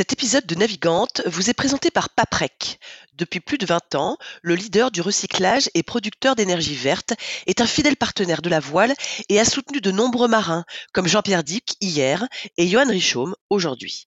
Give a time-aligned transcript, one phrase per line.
[0.00, 2.80] Cet épisode de Navigante vous est présenté par Paprec.
[3.12, 7.12] Depuis plus de 20 ans, le leader du recyclage et producteur d'énergie verte
[7.46, 8.94] est un fidèle partenaire de la voile
[9.28, 12.26] et a soutenu de nombreux marins comme Jean-Pierre Dick hier
[12.56, 14.06] et Johan Richaume aujourd'hui.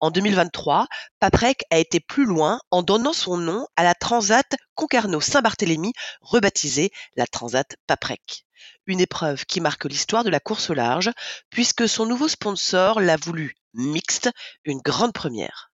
[0.00, 0.86] En 2023,
[1.20, 5.92] Paprec a été plus loin en donnant son nom à la Transat Concarneau-Saint-Barthélemy,
[6.22, 8.46] rebaptisée la Transat Paprec.
[8.86, 11.10] Une épreuve qui marque l'histoire de la course au large,
[11.50, 14.30] puisque son nouveau sponsor l'a voulu mixte,
[14.64, 15.70] une grande première.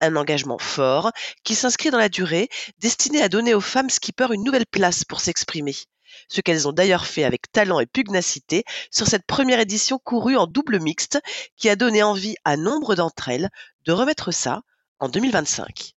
[0.00, 1.10] Un engagement fort
[1.44, 2.48] qui s'inscrit dans la durée,
[2.78, 5.74] destiné à donner aux femmes skippers une nouvelle place pour s'exprimer.
[6.28, 10.46] Ce qu'elles ont d'ailleurs fait avec talent et pugnacité sur cette première édition courue en
[10.46, 11.20] double mixte
[11.56, 13.50] qui a donné envie à nombre d'entre elles
[13.84, 14.62] de remettre ça
[15.00, 15.97] en 2025.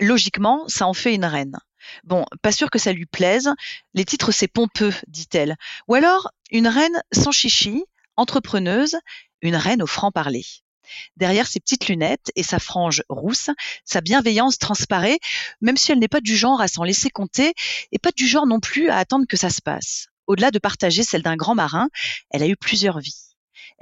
[0.00, 1.58] logiquement, ça en fait une reine.
[2.04, 3.50] Bon, pas sûr que ça lui plaise.
[3.94, 5.56] Les titres, c'est pompeux, dit-elle.
[5.88, 7.84] Ou alors, une reine sans chichi,
[8.16, 8.96] entrepreneuse,
[9.40, 10.44] une reine au franc-parler.
[11.16, 13.50] Derrière ses petites lunettes et sa frange rousse,
[13.84, 15.18] sa bienveillance transparaît,
[15.60, 17.54] même si elle n'est pas du genre à s'en laisser compter
[17.92, 20.08] et pas du genre non plus à attendre que ça se passe.
[20.26, 21.88] Au-delà de partager celle d'un grand marin,
[22.30, 23.31] elle a eu plusieurs vies.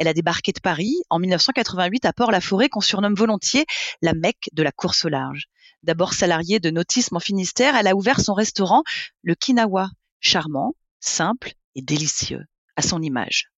[0.00, 3.66] Elle a débarqué de Paris en 1988 à Port-la-Forêt qu'on surnomme volontiers
[4.00, 5.44] la Mecque de la course au large.
[5.82, 8.82] D'abord salariée de nautisme en Finistère, elle a ouvert son restaurant,
[9.22, 12.46] le Kinawa, charmant, simple et délicieux,
[12.76, 13.50] à son image.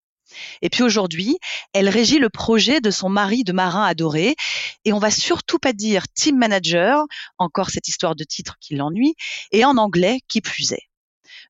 [0.63, 1.39] Et puis aujourd'hui,
[1.75, 4.35] elle régit le projet de son mari de marin adoré.
[4.85, 7.05] Et on va surtout pas dire team manager,
[7.39, 9.15] encore cette histoire de titre qui l'ennuie,
[9.53, 10.89] et en anglais qui plus est.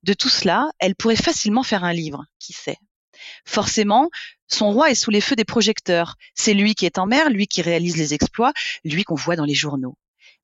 [0.02, 2.76] De tout cela, elle pourrait facilement faire un livre, qui sait?
[3.44, 4.10] Forcément,
[4.48, 6.16] son roi est sous les feux des projecteurs.
[6.34, 8.52] C'est lui qui est en mer, lui qui réalise les exploits,
[8.84, 9.96] lui qu'on voit dans les journaux.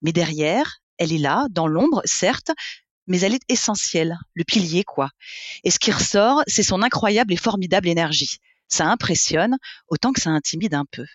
[0.03, 2.51] Mais derrière, elle est là, dans l'ombre, certes,
[3.07, 5.11] mais elle est essentielle, le pilier, quoi.
[5.65, 8.39] Et ce qui ressort, c'est son incroyable et formidable énergie.
[8.69, 9.57] Ça impressionne,
[9.89, 11.07] autant que ça intimide un peu.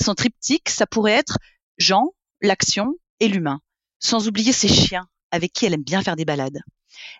[0.00, 1.38] Son triptyque, ça pourrait être
[1.78, 3.60] Jean, l'action et l'humain,
[3.98, 6.60] sans oublier ses chiens, avec qui elle aime bien faire des balades.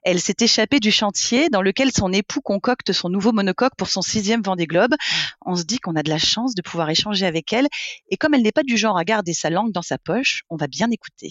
[0.02, 4.02] Elle s'est échappée du chantier dans lequel son époux concocte son nouveau monocoque pour son
[4.02, 4.94] sixième Vendée Globe.
[5.44, 7.68] On se dit qu'on a de la chance de pouvoir échanger avec elle.
[8.10, 10.56] Et comme elle n'est pas du genre à garder sa langue dans sa poche, on
[10.56, 11.30] va bien écouter.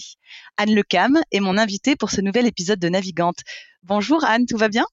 [0.56, 3.40] Anne Lecam est mon invitée pour ce nouvel épisode de Navigante.
[3.82, 4.86] Bonjour Anne, tout va bien?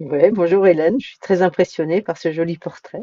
[0.00, 0.96] Oui, bonjour Hélène.
[1.00, 3.00] Je suis très impressionnée par ce joli portrait.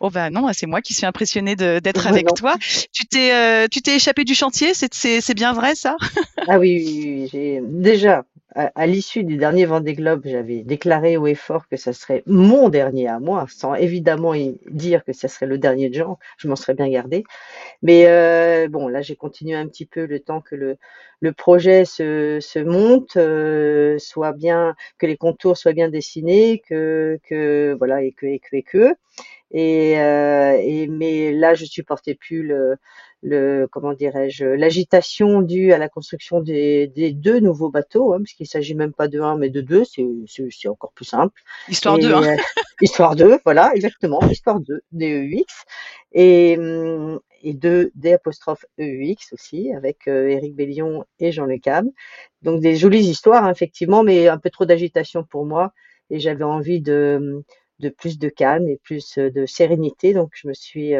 [0.00, 2.56] Oh ben non, c'est moi qui suis impressionnée d'être avec toi.
[2.92, 5.96] Tu t'es euh, tu t'es échappé du chantier, c'est bien vrai ça?
[6.46, 7.28] Ah oui, oui, oui.
[7.30, 8.24] j'ai déjà
[8.54, 12.70] à, l'issue du dernier Vendée Globe, j'avais déclaré haut et fort que ça serait mon
[12.70, 14.32] dernier à moi, sans évidemment
[14.70, 16.18] dire que ça serait le dernier de Jean.
[16.38, 17.24] Je m'en serais bien gardé.
[17.82, 20.76] Mais euh, bon, là, j'ai continué un petit peu le temps que le,
[21.20, 27.18] le projet se, se monte, euh, soit bien, que les contours soient bien dessinés, que,
[27.28, 28.94] que voilà, et que, et que, et que.
[29.50, 32.76] Et, euh, et mais là, je supportais plus le,
[33.22, 38.46] le comment dirais-je l'agitation due à la construction des, des deux nouveaux bateaux, hein, puisqu'il
[38.46, 40.06] s'agit même pas de un mais de deux, c'est
[40.50, 41.40] c'est encore plus simple.
[41.68, 42.12] Histoire 2.
[42.12, 42.22] Hein.
[42.24, 42.36] Euh,
[42.82, 45.46] histoire 2, voilà, exactement, histoire 2, DEUX
[46.12, 51.58] et hum, et deux D apostrophe EUX aussi avec euh, Éric Bellion et Jean Le
[51.58, 51.88] Cam.
[52.42, 55.72] Donc des jolies histoires hein, effectivement, mais un peu trop d'agitation pour moi
[56.10, 57.42] et j'avais envie de
[57.80, 60.14] de plus de calme et plus de sérénité.
[60.14, 60.94] Donc je me suis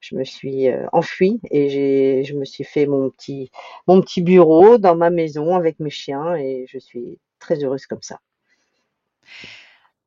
[0.00, 3.50] je me suis euh, enfuie et j'ai, je me suis fait mon petit,
[3.86, 8.02] mon petit bureau dans ma maison avec mes chiens et je suis très heureuse comme
[8.02, 8.20] ça.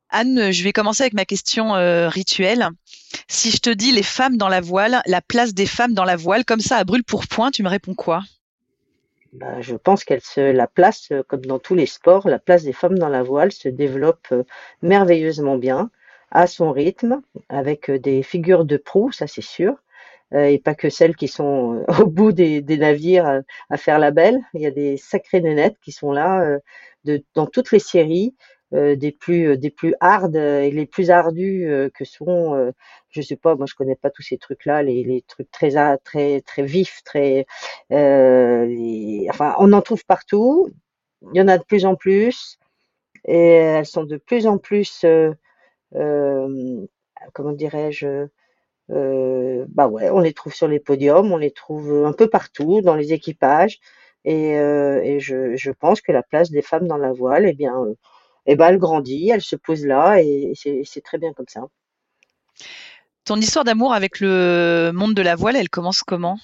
[0.08, 2.68] Anne, je vais commencer avec ma question euh, rituelle.
[3.28, 6.16] Si je te dis les femmes dans la voile, la place des femmes dans la
[6.16, 8.22] voile, comme ça à brûle pour point, tu me réponds quoi?
[9.32, 12.72] Bah, je pense qu'elle se, la place, comme dans tous les sports, la place des
[12.72, 14.44] femmes dans la voile se développe euh,
[14.80, 15.90] merveilleusement bien
[16.30, 19.74] à son rythme, avec des figures de proue, ça c'est sûr,
[20.34, 24.40] et pas que celles qui sont au bout des, navires à, faire la belle.
[24.54, 26.58] Il y a des sacrées nénettes qui sont là
[27.34, 28.34] dans toutes les séries,
[28.72, 32.72] des plus des plus hard et les plus ardus que sont
[33.10, 35.70] je sais pas moi je connais pas tous ces trucs là les, les trucs très
[35.98, 37.46] très très vifs très
[37.90, 40.68] enfin on en trouve partout
[41.32, 42.58] il y en a de plus en plus
[43.24, 45.04] et elles sont de plus en plus
[45.92, 48.26] comment dirais-je
[48.88, 52.94] bah ouais on les trouve sur les podiums on les trouve un peu partout dans
[52.94, 53.78] les équipages
[54.24, 57.74] et, et je, pense que la place des femmes dans la voile eh bien
[58.46, 61.62] et eh ben, elle grandit, elle se pose là et c'est très bien comme ça.
[63.24, 66.38] Ton histoire d'amour avec le monde de la voile, elle commence comment?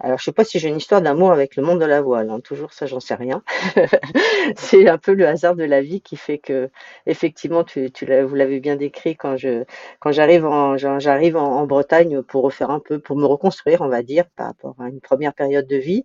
[0.00, 2.30] Alors, je sais pas si j'ai une histoire d'amour avec le monde de la voile.
[2.30, 2.38] Hein.
[2.40, 3.42] Toujours ça, j'en sais rien.
[4.56, 6.70] c'est un peu le hasard de la vie qui fait que,
[7.06, 9.64] effectivement, tu, tu vous l'avez bien décrit quand je,
[9.98, 14.02] quand j'arrive en, j'arrive en, Bretagne pour refaire un peu, pour me reconstruire, on va
[14.02, 16.04] dire, par rapport à une première période de vie.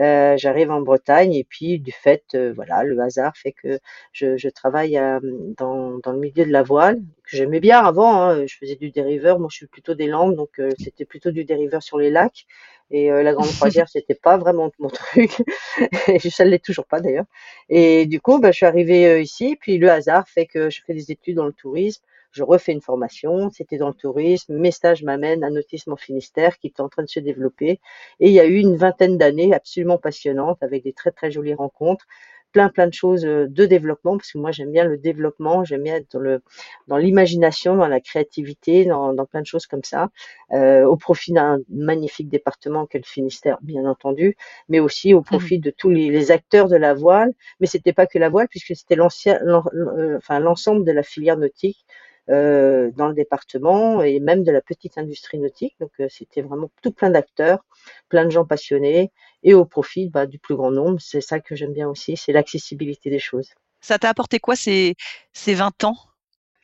[0.00, 3.78] Euh, j'arrive en Bretagne et puis du fait, euh, voilà, le hasard fait que
[4.12, 5.20] je, je travaille euh,
[5.58, 8.22] dans, dans, le milieu de la voile, que j'aimais bien avant.
[8.22, 11.44] Hein, je faisais du dériveur, moi je suis plutôt des Landes, donc c'était plutôt du
[11.44, 12.46] dériveur sur les lacs.
[12.92, 15.42] Et la grande croisière, c'était pas vraiment mon truc.
[16.08, 17.24] et ça ne l'est toujours pas d'ailleurs.
[17.68, 20.94] Et du coup, bah, je suis arrivée ici, puis le hasard fait que je fais
[20.94, 22.02] des études dans le tourisme
[22.32, 26.58] je refais une formation, c'était dans le tourisme, mes stages m'amènent à Nautisme en Finistère
[26.58, 27.78] qui est en train de se développer.
[28.20, 31.54] Et il y a eu une vingtaine d'années absolument passionnantes avec des très très jolies
[31.54, 32.06] rencontres
[32.52, 35.82] plein plein de choses euh, de développement parce que moi j'aime bien le développement, j'aime
[35.82, 36.42] bien être dans le
[36.88, 40.10] dans l'imagination, dans la créativité, dans, dans plein de choses comme ça,
[40.52, 44.36] euh, au profit d'un magnifique département qu'est le Finistère bien entendu,
[44.68, 45.24] mais aussi au mmh.
[45.24, 47.32] profit de tous les, les, acteurs de la voile.
[47.60, 51.36] Mais c'était pas que la voile puisque c'était l'ancien, euh, enfin l'ensemble de la filière
[51.36, 51.84] nautique
[52.28, 55.74] dans le département et même de la petite industrie nautique.
[55.80, 57.64] Donc euh, c'était vraiment tout plein d'acteurs,
[58.08, 59.10] plein de gens passionnés
[59.42, 61.00] et au profit bah, du plus grand nombre.
[61.00, 63.50] C'est ça que j'aime bien aussi, c'est l'accessibilité des choses.
[63.80, 64.94] Ça t'a apporté quoi ces,
[65.32, 65.96] ces 20 ans?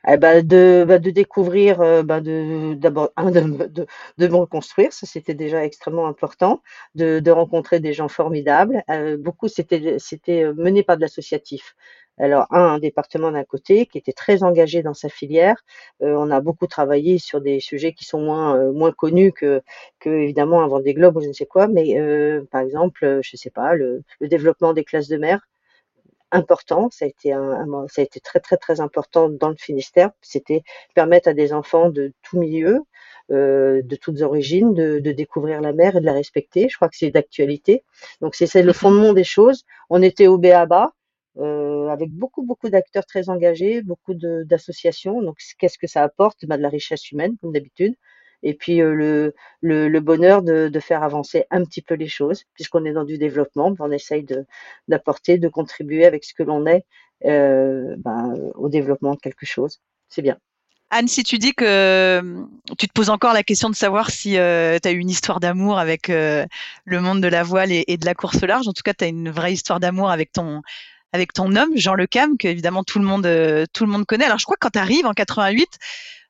[0.06, 4.92] Eh ben de, bah, de découvrir, euh, bah, de, d'abord de, de, de, me reconstruire,
[4.92, 6.62] ça c'était déjà extrêmement important,
[6.94, 8.84] de, de rencontrer des gens formidables.
[8.90, 11.74] Euh, beaucoup c'était c'était mené par de l'associatif.
[12.18, 15.56] Alors un, département d'un côté qui était très engagé dans sa filière.
[16.02, 19.62] Euh, on a beaucoup travaillé sur des sujets qui sont moins euh, moins connus que
[20.00, 23.36] que évidemment avant des globes ou je ne sais quoi, mais euh, par exemple, je
[23.36, 25.46] sais pas, le, développement des classes de mer
[26.30, 26.90] important.
[26.90, 30.10] Ça a été un, ça a été très très très important dans le Finistère.
[30.20, 30.62] C'était
[30.94, 32.80] permettre à des enfants de tout milieu,
[33.30, 36.68] de toutes origines, de, de, découvrir la mer et de la respecter.
[36.68, 37.82] Je crois que c'est d'actualité.
[38.20, 39.64] Donc c'est le fondement des choses.
[39.90, 40.92] On était au BABA.
[41.38, 45.22] Euh, avec beaucoup beaucoup d'acteurs très engagés, beaucoup d'associations.
[45.22, 46.44] Donc qu'est-ce que ça apporte?
[46.46, 47.94] Bah, De la richesse humaine comme d'habitude,
[48.42, 52.92] et puis euh, le, bonheur de, faire avancer un petit peu les choses, puisqu'on est
[52.92, 54.24] dans du développement, on essaye
[54.88, 56.84] d'apporter, de, contribuer avec ce que l'on est
[57.24, 59.80] euh, ben, au développement de quelque chose.
[60.08, 60.38] C'est bien.
[60.90, 62.22] Anne, si tu dis que
[62.78, 65.38] tu te poses encore la question de savoir si euh, tu as eu une histoire
[65.38, 66.46] d'amour avec le
[66.86, 69.08] monde de la voile et, et, de la course large, en tout cas, tu as
[69.08, 70.62] une vraie histoire d'amour avec ton,
[71.12, 74.04] avec ton homme, Jean Le Cam, que évidemment tout le monde, euh, tout le monde
[74.04, 74.24] connaît.
[74.24, 75.68] Alors, je crois que quand tu arrives en 88,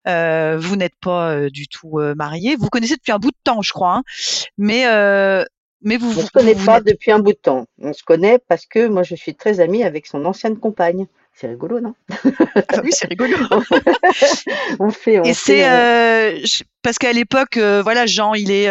[0.07, 2.57] euh, vous n'êtes pas euh, du tout marié.
[2.57, 3.97] Vous connaissez depuis un bout de temps, je crois.
[3.97, 4.03] Hein.
[4.57, 4.85] Mais
[5.83, 6.19] mais vous.
[6.19, 7.67] On se connaît pas depuis un bout de temps.
[7.79, 11.07] On se connaît parce que moi je suis très amie avec son ancienne compagne.
[11.41, 13.37] C'est rigolo, non ah Oui, c'est rigolo.
[14.81, 15.21] on fait.
[15.21, 15.63] On Et c'est
[16.83, 18.69] parce qu'à l'époque, voilà, Jean, il est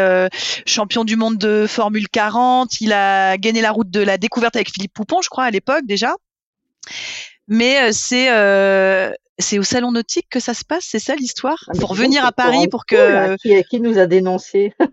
[0.65, 2.81] champion du monde de Formule 40.
[2.81, 5.85] Il a gagné la route de la découverte avec Philippe Poupon, je crois, à l'époque
[5.85, 6.13] déjà.
[7.47, 8.29] Mais c'est
[9.39, 11.63] c'est au salon nautique que ça se passe, c'est ça l'histoire?
[11.67, 13.35] Ah, Pour venir à Paris pour que.
[13.37, 14.73] qui, qui, nous a dénoncé?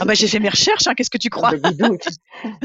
[0.00, 1.56] Ah bah, J'ai fait mes recherches, hein, qu'est-ce que tu ah, crois?
[1.56, 1.70] bah,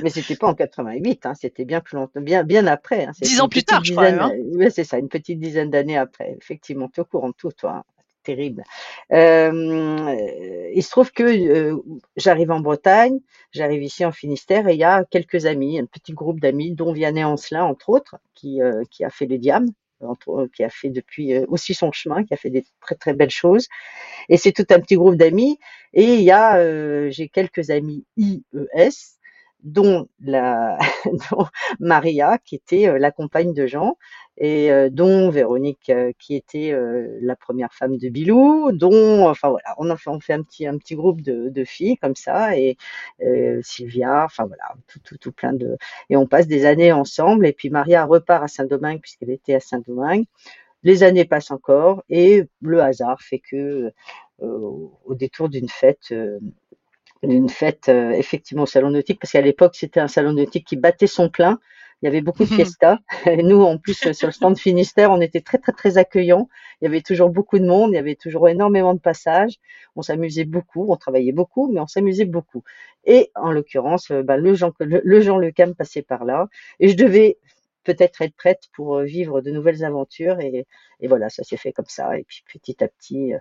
[0.02, 3.06] Mais c'était pas en 88, hein, c'était bien plus longtemps, bien, bien après.
[3.06, 4.06] Hein, Dix ans plus tard, je crois.
[4.06, 4.32] Hein.
[4.54, 6.38] Oui, c'est ça, une petite dizaine d'années après.
[6.42, 7.84] Effectivement, tu es au courant de tout, toi.
[8.26, 8.64] Terrible.
[9.12, 10.16] Euh,
[10.74, 11.78] il se trouve que euh,
[12.18, 13.20] j'arrive en Bretagne,
[13.52, 16.92] j'arrive ici en Finistère et il y a quelques amis, un petit groupe d'amis, dont
[16.92, 19.70] Vianney Ancelin, entre autres, qui, euh, qui a fait les diams
[20.54, 23.68] qui a fait depuis aussi son chemin, qui a fait des très très belles choses.
[24.30, 25.58] Et c'est tout un petit groupe d'amis.
[25.94, 28.92] Et il y a, j'ai quelques amis IES,
[29.66, 30.08] dont
[31.80, 33.98] Maria, qui était euh, la compagne de Jean,
[34.38, 36.76] et euh, dont Véronique euh, qui était
[37.22, 40.96] la première femme de Bilou, dont enfin voilà, on a fait, un petit un petit
[40.96, 42.78] groupe de, de filles comme ça et
[43.64, 45.78] Sylvia, enfin voilà, tout, tout, tout plein de
[46.10, 49.60] et on passe des années ensemble et puis Maria repart à Saint-Domingue puisqu'elle était à
[49.60, 50.26] Saint-Domingue.
[50.84, 53.92] les années passent encore et le hasard fait que
[54.40, 56.14] au détour d'une fête,
[57.28, 61.08] d'une fête effectivement au salon nautique, parce qu'à l'époque c'était un salon nautique qui battait
[61.08, 61.60] son plein.
[62.02, 62.56] Il y avait beaucoup de Mhm.
[62.56, 62.98] fiestas.
[63.26, 66.50] Et nous, en plus, sur le stand Finistère, on était très, très, très accueillants.
[66.82, 67.92] Il y avait toujours beaucoup de monde.
[67.92, 69.56] Il y avait toujours énormément de passages.
[69.96, 70.86] On s'amusait beaucoup.
[70.92, 72.64] On travaillait beaucoup, mais on s'amusait beaucoup.
[73.06, 76.48] Et en l'occurrence, euh, bah, le Jean, le, le Jean Le Cam passait par là.
[76.80, 77.38] Et je devais
[77.86, 80.40] peut-être être prête pour euh, vivre de nouvelles aventures.
[80.42, 80.68] Et,
[81.00, 82.20] et voilà, ça s'est fait comme ça.
[82.20, 83.40] Et puis petit à petit, euh,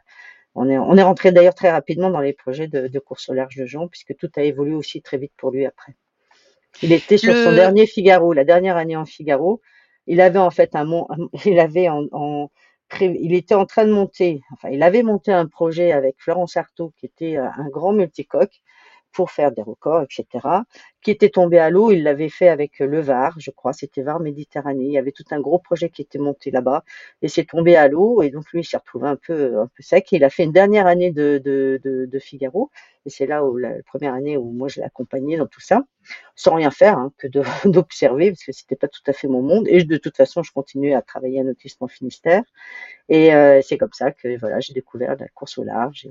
[0.54, 3.34] on est, on est rentré d'ailleurs très rapidement dans les projets de, de course au
[3.34, 5.94] large de Jean, puisque tout a évolué aussi très vite pour lui après.
[6.82, 9.61] Il était sur son dernier Figaro, la dernière année en Figaro.
[10.06, 11.06] Il avait en fait un mon,
[11.44, 12.50] il avait en, en
[12.88, 16.56] pré- il était en train de monter, enfin, il avait monté un projet avec Florence
[16.56, 18.61] Artaud, qui était euh, un grand multicoque,
[19.14, 20.47] pour faire des records, etc.,
[21.02, 21.92] qui était tombé à l'eau.
[21.92, 24.85] Il l'avait fait avec euh, le Var, je crois, c'était Var Méditerranée.
[24.87, 26.85] Il y avait tout un gros projet qui était monté là-bas,
[27.23, 29.83] et c'est tombé à l'eau, et donc lui, il s'est retrouvé un peu, un peu
[29.83, 30.12] sec.
[30.12, 32.71] Il a fait une dernière année de, de, de, de Figaro,
[33.06, 35.83] et c'est là où la, première année où moi je l'ai accompagné dans tout ça
[36.35, 37.26] sans rien faire hein, que
[37.68, 40.52] d'observer parce que c'était pas tout à fait mon monde et de toute façon je
[40.52, 42.42] continuais à travailler à Nautisme en Finistère
[43.09, 46.09] et euh, c'est comme ça que voilà j'ai découvert la course au large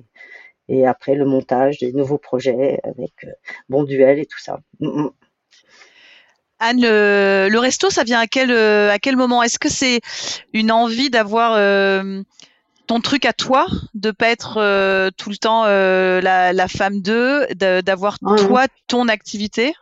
[0.70, 3.32] et après le montage des nouveaux projets avec euh,
[3.70, 4.60] Bon Duel et tout ça.
[4.79, 5.10] Mm, mm.
[6.60, 9.43] Anne, le, le resto, ça vient à quel, euh, à quel moment?
[9.43, 10.00] Est-ce que c'est
[10.53, 12.22] une envie d'avoir euh,
[12.88, 17.01] ton truc à toi, de pas être euh, tout le temps euh, la, la femme
[17.01, 19.74] d'eux, de- d'avoir Ah, toi ton activité?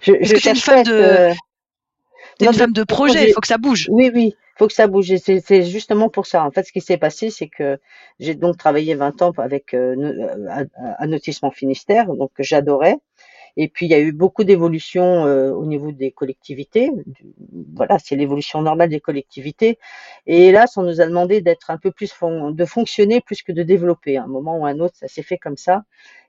[0.00, 1.28] Je, Est-ce je que t'es une femme de,
[2.40, 3.88] non, une femme de projet Il faut que ça bouge.
[3.90, 5.12] Oui, oui, faut que ça bouge.
[5.16, 6.44] C'est justement pour ça.
[6.44, 7.78] En fait, ce qui s'est passé, c'est que
[8.20, 12.96] j'ai donc travaillé 20 ans avec euh, no- euh, Finistère, donc que j'adorais.
[13.56, 16.90] Et puis, il y a eu beaucoup d'évolutions euh, au niveau des collectivités.
[17.74, 19.78] Voilà, c'est l'évolution normale des collectivités.
[20.26, 23.62] Et hélas, on nous a demandé d'être un peu plus, de fonctionner plus que de
[23.62, 24.16] développer.
[24.16, 25.84] À un moment ou à un autre, ça s'est fait comme ça.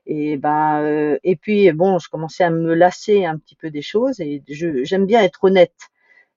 [0.06, 3.82] Et ben, euh, et puis bon, je commençais à me lasser un petit peu des
[3.82, 4.20] choses.
[4.20, 5.74] Et j'aime bien être honnête.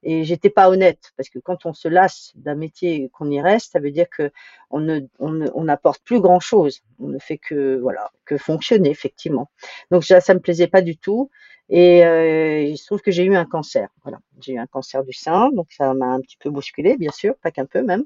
[0.10, 3.74] Et j'étais pas honnête parce que quand on se lasse d'un métier qu'on y reste,
[3.74, 4.32] ça veut dire que
[4.70, 6.82] on ne- on n'apporte plus grand chose.
[7.00, 9.50] On ne fait que voilà que fonctionner effectivement.
[9.92, 11.30] Donc ça, ça me plaisait pas du tout.
[11.70, 13.90] Et euh, il se trouve que j'ai eu un cancer.
[14.04, 17.12] Voilà, j'ai eu un cancer du sein, donc ça m'a un petit peu bousculé, bien
[17.12, 18.06] sûr, pas qu'un peu même,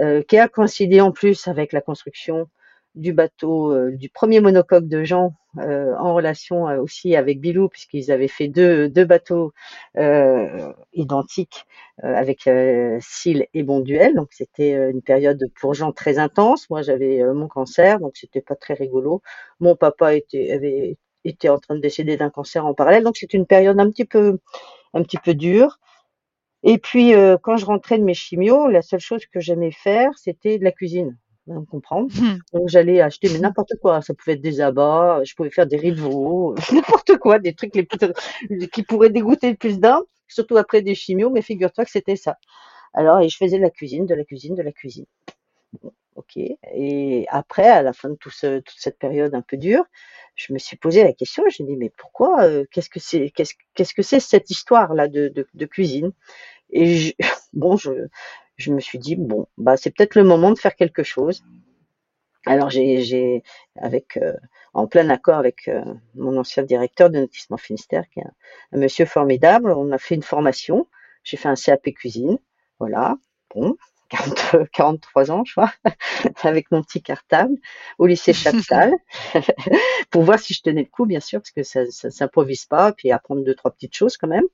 [0.00, 2.48] euh, qui a coïncidé en plus avec la construction
[2.94, 7.68] du bateau, euh, du premier monocoque de Jean, euh, en relation euh, aussi avec Bilou,
[7.68, 9.52] puisqu'ils avaient fait deux, deux bateaux
[9.96, 11.66] euh, identiques
[12.04, 14.14] euh, avec euh, Cile et Bonduel.
[14.14, 16.68] Donc c'était une période pour Jean très intense.
[16.70, 19.22] Moi j'avais mon cancer, donc c'était pas très rigolo.
[19.60, 23.38] Mon papa était, avait était en train de décéder d'un cancer en parallèle, donc c'était
[23.38, 24.38] une période un petit peu
[24.94, 25.78] un petit peu dure.
[26.64, 30.58] Et puis, quand je rentrais de mes chimios, la seule chose que j'aimais faire, c'était
[30.58, 31.16] de la cuisine.
[31.48, 32.02] On comprend.
[32.04, 32.38] Hmm.
[32.52, 34.00] Donc, j'allais acheter mais n'importe quoi.
[34.00, 37.54] Ça pouvait être des abats, je pouvais faire des riz de veau, n'importe quoi, des
[37.54, 37.98] trucs les plus,
[38.72, 42.36] qui pourraient dégoûter le plus d'un, surtout après des chimios, mais figure-toi que c'était ça.
[42.94, 45.06] Alors, et je faisais de la cuisine, de la cuisine, de la cuisine.
[45.82, 46.36] Bon, ok.
[46.74, 49.84] Et après, à la fin de tout ce, toute cette période un peu dure,
[50.36, 51.44] je me suis posé la question.
[51.48, 55.28] J'ai dit, mais pourquoi euh, Qu'est-ce que c'est Qu'est-ce qu'est-ce que c'est cette histoire-là de,
[55.28, 56.12] de, de cuisine?
[56.70, 57.12] Et je,
[57.52, 57.90] bon, je,
[58.56, 61.42] je me suis dit, bon, bah, c'est peut-être le moment de faire quelque chose.
[62.44, 63.42] Alors, j'ai,
[63.76, 64.32] avec, euh,
[64.74, 65.82] en plein accord avec euh,
[66.14, 68.24] mon ancien directeur de Notissement Finistère, qui est
[68.72, 70.88] un, monsieur formidable, on a fait une formation.
[71.22, 72.38] J'ai fait un CAP cuisine.
[72.80, 73.16] Voilà.
[73.54, 73.76] Bon,
[74.10, 75.72] 40, 43 ans, je crois,
[76.42, 77.54] avec mon petit cartable
[77.98, 78.92] au lycée Chaptal,
[80.10, 82.92] pour voir si je tenais le coup, bien sûr, parce que ça, ça s'improvise pas,
[82.92, 84.44] puis apprendre deux, trois petites choses quand même.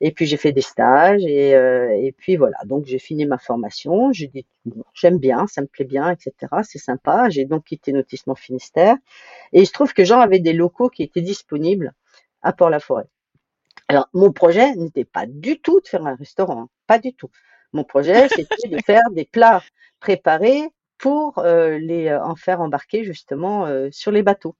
[0.00, 2.56] Et puis j'ai fait des stages et, euh, et puis voilà.
[2.64, 4.12] Donc j'ai fini ma formation.
[4.12, 6.32] J'ai dit bon, j'aime bien, ça me plaît bien, etc.
[6.62, 7.28] C'est sympa.
[7.30, 8.96] J'ai donc quitté Notissement Finistère
[9.52, 11.94] et il se trouve que Jean avait des locaux qui étaient disponibles
[12.42, 13.06] à Port-la-Forêt.
[13.88, 17.30] Alors mon projet n'était pas du tout de faire un restaurant, hein, pas du tout.
[17.72, 19.62] Mon projet c'était de faire des plats
[20.00, 24.56] préparés pour euh, les en faire embarquer justement euh, sur les bateaux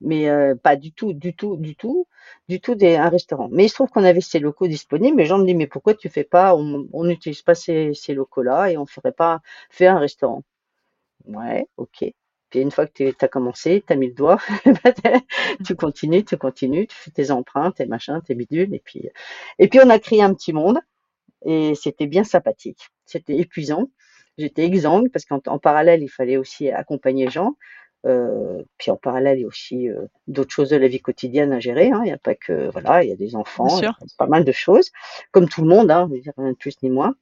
[0.00, 2.06] mais euh, pas du tout, du tout, du tout,
[2.48, 3.48] du tout des, un restaurant.
[3.52, 5.20] Mais il se trouve qu'on avait ces locaux disponibles.
[5.20, 8.70] Et Jean me dit mais pourquoi tu fais pas, on n'utilise pas ces, ces locaux-là
[8.70, 10.42] et on ferait pas faire un restaurant.
[11.26, 12.04] Ouais, ok.
[12.50, 14.38] Puis une fois que tu as commencé, tu as mis le doigt,
[15.66, 19.08] tu continues, tu continues, tu fais tes empreintes, tes machins, tes bidules, et puis
[19.58, 20.78] et puis on a créé un petit monde
[21.46, 22.88] et c'était bien sympathique.
[23.06, 23.90] C'était épuisant.
[24.38, 27.56] J'étais exsangue parce qu'en en parallèle il fallait aussi accompagner Jean.
[28.06, 31.52] Euh, puis en parallèle, il y a aussi euh, d'autres choses de la vie quotidienne
[31.52, 31.90] à gérer.
[31.90, 32.00] hein.
[32.04, 34.26] Il n'y a pas que voilà, il y a des enfants, il y a pas
[34.26, 34.90] mal de choses,
[35.32, 37.14] comme tout le monde, hein, je veux dire, rien de plus ni moins.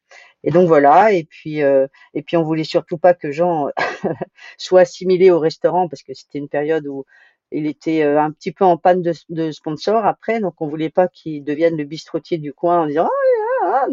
[0.44, 1.12] Et donc voilà.
[1.12, 3.68] Et puis euh, et puis on voulait surtout pas que Jean
[4.58, 7.04] soit assimilé au restaurant parce que c'était une période où
[7.52, 10.90] il était euh, un petit peu en panne de, de sponsors après, donc on voulait
[10.90, 13.21] pas qu'il devienne le bistrotier du coin en disant ah,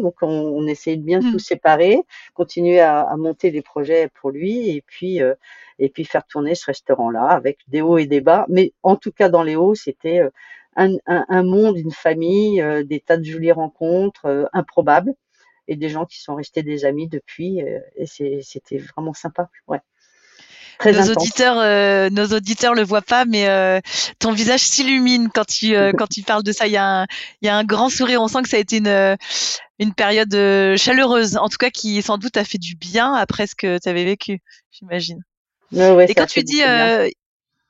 [0.00, 1.24] donc on, on essayait de bien Hmm.
[1.24, 2.02] tout séparer,
[2.34, 5.34] continuer à, à monter des projets pour lui et puis euh,
[5.78, 8.46] et puis faire tourner ce restaurant-là avec des hauts et des bas.
[8.48, 10.30] Mais en tout cas dans les hauts, c'était euh,
[10.76, 15.14] un, un, un monde, une famille, euh, des tas de jolies rencontres euh, improbables
[15.68, 18.06] et des gens qui sont restés des amis depuis et
[18.42, 19.48] c'était vraiment sympa.
[19.68, 19.80] Ouais,
[20.80, 21.10] très Nos intense.
[21.10, 23.80] auditeurs, euh, nos auditeurs le voient pas, mais euh,
[24.18, 26.66] ton visage s'illumine quand tu euh, quand tu parles de ça.
[26.66, 27.06] Il y a un
[27.42, 28.20] il y a un grand sourire.
[28.20, 29.14] On sent que ça a été une euh,
[29.78, 33.46] une période euh, chaleureuse, en tout cas qui sans doute a fait du bien après
[33.46, 34.40] ce que tu avais vécu,
[34.72, 35.22] j'imagine.
[35.72, 37.08] Ouais, ouais, Et quand tu dis euh,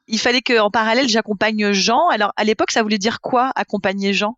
[0.08, 2.08] il fallait qu'en parallèle j'accompagne Jean.
[2.08, 4.36] Alors à l'époque ça voulait dire quoi accompagner Jean?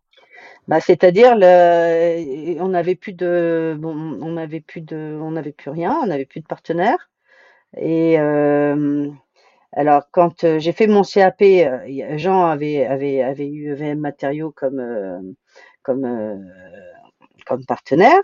[0.67, 5.69] Bah, c'est-à-dire le, on n'avait plus de, bon, on n'avait plus de, on n'avait plus
[5.69, 7.09] rien, on n'avait plus de partenaire.
[7.77, 9.09] Et euh,
[9.71, 14.51] alors quand euh, j'ai fait mon CAP, euh, Jean avait avait avait eu VM Matériaux
[14.51, 15.35] comme
[15.83, 16.45] comme
[17.45, 18.21] comme partenaire.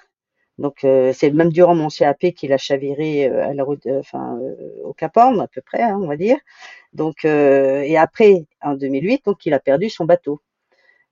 [0.60, 4.40] Donc euh, c'est même durant mon CAP qu'il a chaviré à la route, enfin
[4.84, 6.38] au Cap Horn à peu près, hein, on va dire.
[6.94, 10.42] Donc et après en 2008, donc il a perdu son bateau.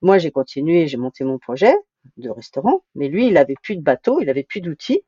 [0.02, 1.76] Moi, j'ai continué, j'ai monté mon projet
[2.18, 5.04] de restaurant, mais lui, il avait plus de bateau, il avait plus d'outils.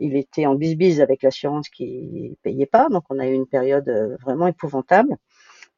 [0.00, 3.88] Il était en bisbise avec l'assurance qui payait pas, donc on a eu une période
[3.88, 5.16] euh, vraiment épouvantable,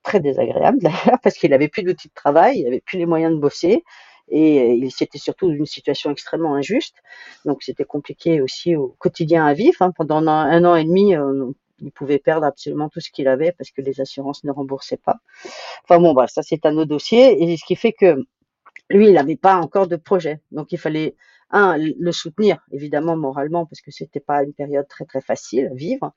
[0.03, 3.35] très désagréable d'ailleurs, parce qu'il avait plus d'outils de travail, il avait plus les moyens
[3.35, 3.85] de bosser,
[4.29, 6.97] et euh, c'était surtout une situation extrêmement injuste.
[7.45, 9.83] Donc c'était compliqué aussi au quotidien à vivre.
[9.83, 9.93] hein.
[9.97, 11.51] Pendant un, an- un an et demi, euh,
[11.81, 15.17] il pouvait perdre absolument tout ce qu'il avait parce que les assurances ne remboursaient pas.
[15.85, 18.17] Enfin bon, bah, ça c'est un autre dossier, et ce qui fait que
[18.91, 20.41] lui, il n'avait pas encore de projet.
[20.51, 21.15] Donc, il fallait,
[21.53, 25.75] un, le soutenir, évidemment, moralement, parce que c'était pas une période très, très facile à
[25.75, 26.13] vivre,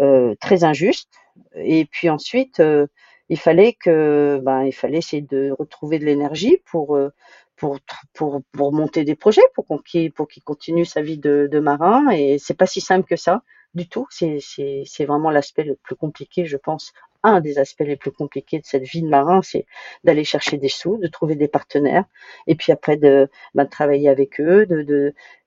[0.00, 1.10] euh, très injuste.
[1.54, 2.86] Et puis ensuite, euh,
[3.28, 7.10] il fallait que, ben, il fallait essayer de retrouver de l'énergie pour, euh,
[7.56, 7.78] pour,
[8.14, 10.12] pour, pour monter des projets, pour qu'il-
[10.44, 12.10] continue sa vie de, marin.
[12.10, 13.42] Et c'est pas si simple que ça,
[13.74, 14.06] du tout.
[14.10, 16.92] C'est vraiment l'aspect le plus compliqué, je pense.
[17.22, 19.66] Un des aspects les plus compliqués de cette vie de marin, c'est
[20.04, 22.04] d'aller chercher des sous, de trouver des partenaires,
[22.46, 24.66] et puis après de, de travailler avec eux.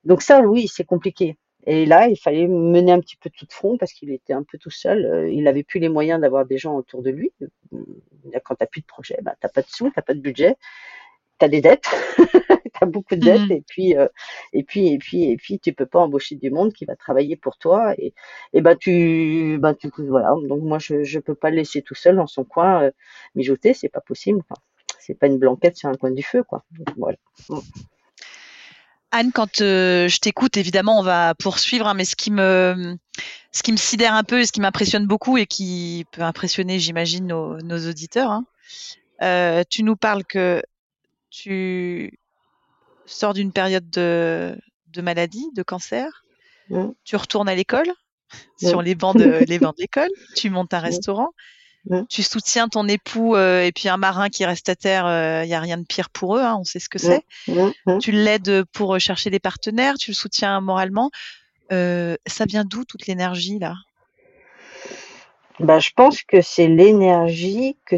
[0.04, 1.38] Donc ça, oui, c'est compliqué.
[1.66, 4.44] Et là, il fallait mener un petit peu tout de front parce qu'il était un
[4.44, 5.06] peu tout seul.
[5.06, 7.32] Euh, Il n'avait plus les moyens d'avoir des gens autour de lui.
[8.44, 10.14] Quand tu n'as plus de projet, ben, tu n'as pas de sous, tu n'as pas
[10.14, 10.56] de budget,
[11.40, 11.90] tu as des dettes,
[12.82, 13.52] as beaucoup de dettes, Mhm.
[13.52, 14.08] et puis, euh,
[14.54, 17.36] et puis, et puis, et puis, tu peux pas embaucher du monde qui va travailler
[17.36, 17.94] pour toi.
[17.98, 18.14] Et,
[18.54, 20.36] et ben tu, ben tu, voilà.
[20.48, 22.92] Donc moi, je, je peux pas le laisser tout seul dans son coin euh,
[23.36, 24.40] mijoter, c'est pas possible.
[24.50, 24.62] Enfin,
[25.00, 26.64] c'est pas une blanquette sur un coin du feu, quoi.
[26.72, 27.18] Donc, voilà.
[29.12, 32.98] Anne, quand euh, je t'écoute, évidemment, on va poursuivre, hein, mais ce qui me,
[33.52, 36.80] ce qui me sidère un peu et ce qui m'impressionne beaucoup et qui peut impressionner,
[36.80, 38.46] j'imagine, nos, nos auditeurs, hein,
[39.22, 40.64] euh, tu nous parles que
[41.30, 42.18] tu
[43.06, 46.24] sors d'une période de, de maladie, de cancer,
[47.04, 47.92] tu retournes à l'école,
[48.58, 51.30] sur les bancs de, les bancs de l'école, tu montes un restaurant,
[52.10, 55.06] tu soutiens ton époux euh, et puis un marin qui reste à terre,
[55.44, 57.24] il n'y a rien de pire pour eux, hein, on sait ce que c'est.
[58.00, 61.12] Tu l'aides pour chercher des partenaires, tu le soutiens moralement.
[61.72, 63.76] Euh, ça vient d'où toute l'énergie là?
[65.60, 67.96] Ben, je pense que c'est l'énergie que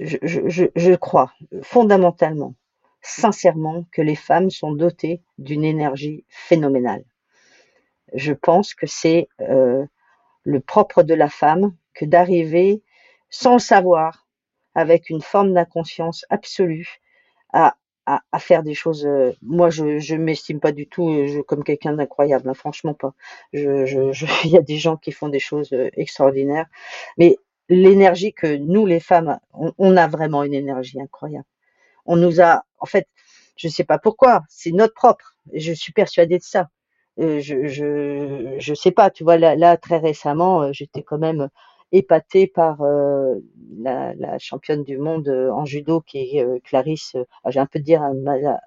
[0.00, 2.54] je, je, je, je crois fondamentalement,
[3.04, 7.04] sincèrement, que les femmes sont dotées d'une énergie phénoménale.
[8.14, 9.84] Je pense que c'est euh,
[10.44, 12.82] le propre de la femme que d'arriver
[13.30, 14.26] sans le savoir,
[14.74, 17.00] avec une forme d'inconscience absolue,
[17.52, 19.06] à, à, faire des choses.
[19.06, 23.14] euh, moi, je je m'estime pas du tout euh, comme quelqu'un d'incroyable, hein, franchement pas.
[23.52, 26.66] Je, je, il y a des gens qui font des choses extraordinaires,
[27.18, 27.36] mais
[27.68, 31.46] l'énergie que nous, les femmes, on, on a vraiment une énergie incroyable.
[32.06, 33.08] On nous a, en fait,
[33.56, 35.36] je sais pas pourquoi, c'est notre propre.
[35.52, 36.68] Je suis persuadée de ça.
[37.20, 41.18] Euh, je, je, je sais pas, tu vois, là, là très récemment, euh, j'étais quand
[41.18, 41.48] même
[41.92, 43.36] épatée par euh,
[43.78, 47.66] la, la championne du monde en judo qui est euh, Clarisse, euh, ah, j'ai un
[47.66, 48.02] peu de dire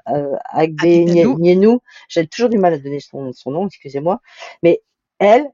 [0.06, 0.80] Agbe.
[1.38, 4.21] Nienou, j'ai toujours du mal à donner son, son nom, excusez-moi,
[4.63, 4.82] mais
[5.19, 5.45] elle,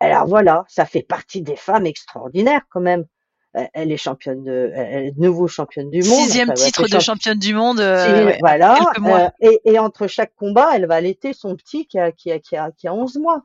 [0.00, 3.04] alors voilà, ça fait partie des femmes extraordinaires quand même.
[3.56, 6.18] Euh, Elle est championne de, elle est de nouveau championne du monde.
[6.20, 8.78] Sixième Enfin, titre de champ- championne du monde, euh, ouais, voilà.
[9.00, 9.18] mois.
[9.18, 12.38] euh, et, et entre chaque combat, elle va allaiter son petit qui a, qui a,
[12.38, 13.42] qui a, qui a 11 mois.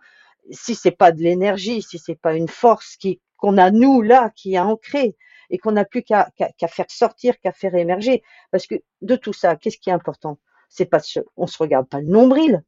[0.51, 4.31] Si c'est pas de l'énergie, si c'est pas une force qui, qu'on a nous là,
[4.35, 5.15] qui est ancré
[5.49, 6.29] et qu'on n'a plus qu'à
[6.67, 8.21] faire sortir, qu'à faire émerger.
[8.51, 10.37] Parce que de tout ça, qu'est-ce qui est important?
[10.69, 10.99] C'est pas
[11.35, 12.61] on se regarde pas le nombril,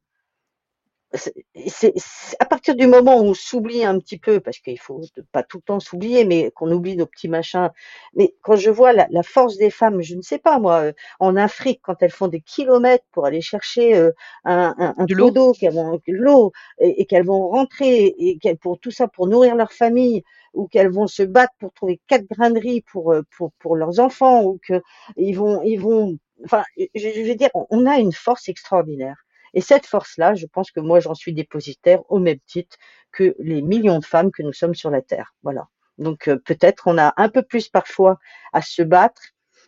[1.14, 1.94] c'est
[2.38, 5.00] à partir du moment où on s'oublie un petit peu, parce qu'il faut
[5.32, 7.70] pas tout le temps s'oublier, mais qu'on oublie nos petits machins.
[8.14, 11.36] Mais quand je vois la, force des femmes, je ne sais pas moi, euh, en
[11.36, 14.10] Afrique, quand elles font des kilomètres pour aller chercher euh,
[14.44, 18.90] un, un, pot d'eau, qu'elles vont l'eau et, qu'elles vont rentrer et qu'elles pour tout
[18.90, 20.22] ça pour nourrir leur famille
[20.54, 23.76] ou qu'elles vont se battre pour trouver quatre grains de riz pour euh, pour, pour
[23.76, 24.82] leurs enfants ou que
[25.16, 29.16] ils vont ils vont enfin je veux dire on a une force extraordinaire
[29.58, 32.76] et cette force-là, je pense que moi, j'en suis dépositaire au même titre
[33.10, 35.34] que les millions de femmes que nous sommes sur la Terre.
[35.42, 35.66] Voilà.
[35.98, 38.20] Donc euh, peut-être on a un peu plus parfois
[38.52, 39.20] à se battre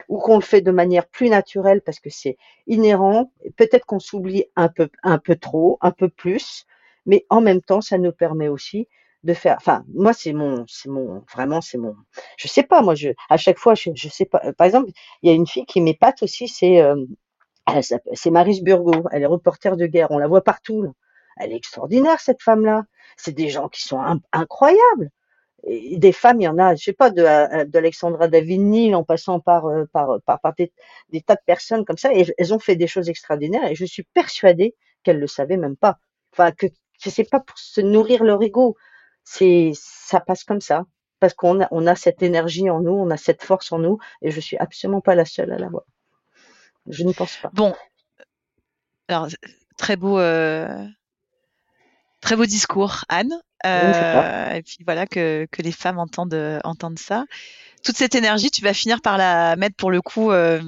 [0.09, 2.37] ou qu'on le fait de manière plus naturelle parce que c'est
[2.69, 3.33] inhérent.
[3.57, 4.89] Peut-être qu'on s'oublie un peu,
[5.35, 6.67] trop, un peu plus,
[7.05, 8.87] mais en même temps, ça nous permet aussi
[9.25, 9.57] de faire.
[9.57, 11.97] Enfin, moi, c'est mon, c'est mon, vraiment, c'est mon.
[12.37, 14.53] Je sais pas, moi, je, à chaque fois, je, je sais pas.
[14.53, 16.95] Par exemple, il y a une fille qui m'épate aussi, c'est euh,
[17.83, 20.93] c'est Maris Burgot, elle est reporter de guerre, on la voit partout.
[21.37, 22.85] Elle est extraordinaire cette femme-là.
[23.17, 24.01] C'est des gens qui sont
[24.33, 25.11] incroyables.
[25.67, 29.85] Des femmes, il y en a, je sais pas, d'Alexandra de, en passant par, euh,
[29.93, 30.73] par, par, des,
[31.21, 34.05] tas de personnes comme ça, et elles ont fait des choses extraordinaires, et je suis
[34.15, 35.99] persuadée qu'elles le savaient même pas.
[36.33, 38.77] Enfin, que, que c'est pas pour se nourrir leur ego,
[39.25, 40.85] ça passe comme ça,
[41.21, 44.41] parce qu'on a, cette énergie en nous, on a cette force en nous, et je
[44.41, 45.85] suis absolument pas la seule à l'avoir.
[46.89, 47.51] Je ne pense pas.
[47.53, 47.75] Bon,
[49.09, 49.29] alors
[49.77, 50.87] très beau, euh,
[52.21, 53.33] très beau discours, Anne.
[53.67, 57.25] Euh, et puis voilà que, que, les femmes entendent, entendent ça.
[57.85, 60.31] Toute cette énergie, tu vas finir par la mettre pour le coup.
[60.31, 60.61] Euh,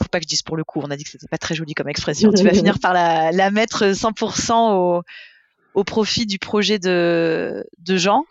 [0.00, 0.80] faut pas que je dise pour le coup.
[0.82, 2.32] On a dit que c'était pas très joli comme expression.
[2.32, 5.02] tu vas finir par la, la mettre 100% au,
[5.74, 8.24] au profit du projet de, de Jean.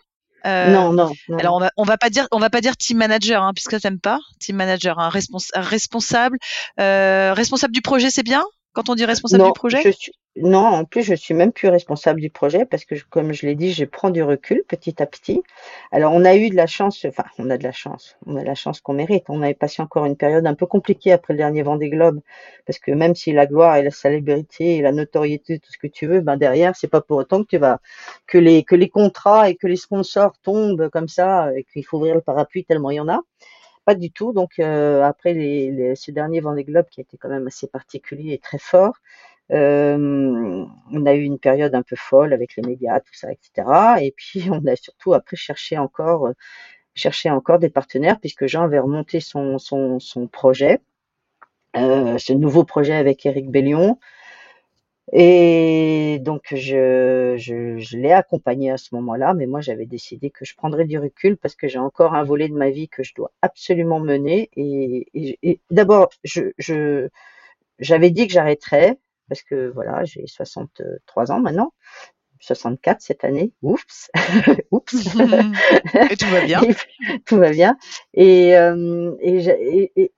[0.46, 2.98] Euh, non, non, Alors on va on va pas dire on va pas dire team
[2.98, 4.20] manager hein, puisque t'aimes pas.
[4.38, 6.38] Team manager, un responsable.
[6.78, 8.44] Euh, responsable du projet c'est bien?
[8.72, 9.82] Quand on dit responsable du projet
[10.36, 13.56] Non, en plus, je suis même plus responsable du projet parce que, comme je l'ai
[13.56, 15.42] dit, je prends du recul petit à petit.
[15.90, 18.44] Alors, on a eu de la chance, enfin, on a de la chance, on a
[18.44, 19.24] la chance qu'on mérite.
[19.28, 22.20] On avait passé encore une période un peu compliquée après le dernier Vendée Globe
[22.64, 25.88] parce que même si la gloire et la célébrité et la notoriété, tout ce que
[25.88, 27.80] tu veux, ben derrière, c'est pas pour autant que tu vas,
[28.28, 31.96] que les, que les contrats et que les sponsors tombent comme ça et qu'il faut
[31.96, 33.20] ouvrir le parapluie tellement il y en a.
[33.84, 34.32] Pas du tout.
[34.32, 35.34] Donc euh, après
[35.96, 38.94] ce dernier Vendée Globe qui a été quand même assez particulier et très fort,
[39.52, 44.02] euh, on a eu une période un peu folle avec les médias, tout ça, etc.
[44.02, 46.30] Et puis on a surtout après cherché encore,
[46.94, 50.80] cherché encore des partenaires puisque Jean avait remonté son, son, son projet,
[51.76, 53.98] euh, ce nouveau projet avec Eric Bellion.
[55.12, 60.44] Et donc, je, je, je l'ai accompagné à ce moment-là, mais moi, j'avais décidé que
[60.44, 63.14] je prendrais du recul parce que j'ai encore un volet de ma vie que je
[63.14, 64.50] dois absolument mener.
[64.56, 65.08] Et,
[65.42, 67.08] et, d'abord, je, je,
[67.80, 71.72] j'avais dit que j'arrêterais parce que voilà, j'ai 63 ans maintenant.
[72.40, 73.52] 64 cette année.
[73.62, 74.10] Oups.
[74.70, 74.94] Oups.
[76.10, 76.60] et tout va bien.
[77.26, 77.76] tout va bien.
[78.14, 80.12] Et, euh, et, et,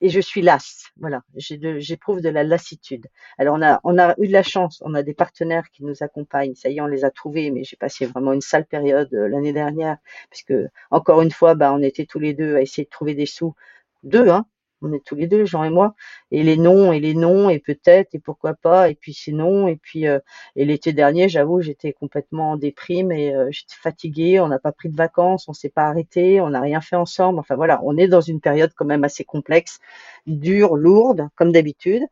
[0.00, 0.90] et je suis lasse.
[0.98, 3.06] Voilà, j'éprouve de, la lassitude.
[3.38, 6.02] Alors on a, on a eu de la chance, on a des partenaires qui nous
[6.02, 6.54] accompagnent.
[6.54, 9.28] Ça y est, on les a trouvés, mais j'ai passé vraiment une sale période euh,
[9.28, 9.96] l'année dernière,
[10.30, 10.54] puisque
[10.90, 13.54] encore une fois, bah, on était tous les deux à essayer de trouver des sous.
[14.02, 14.46] Deux, hein,
[14.82, 15.94] on est tous les deux, Jean et moi,
[16.30, 19.76] et les noms et les noms et peut-être et pourquoi pas et puis sinon et
[19.76, 20.18] puis euh,
[20.56, 24.40] et l'été dernier, j'avoue, j'étais complètement en déprime et euh, j'étais fatiguée.
[24.40, 27.38] On n'a pas pris de vacances, on s'est pas arrêté, on n'a rien fait ensemble.
[27.38, 29.78] Enfin voilà, on est dans une période quand même assez complexe,
[30.26, 32.02] dure, lourde comme d'habitude,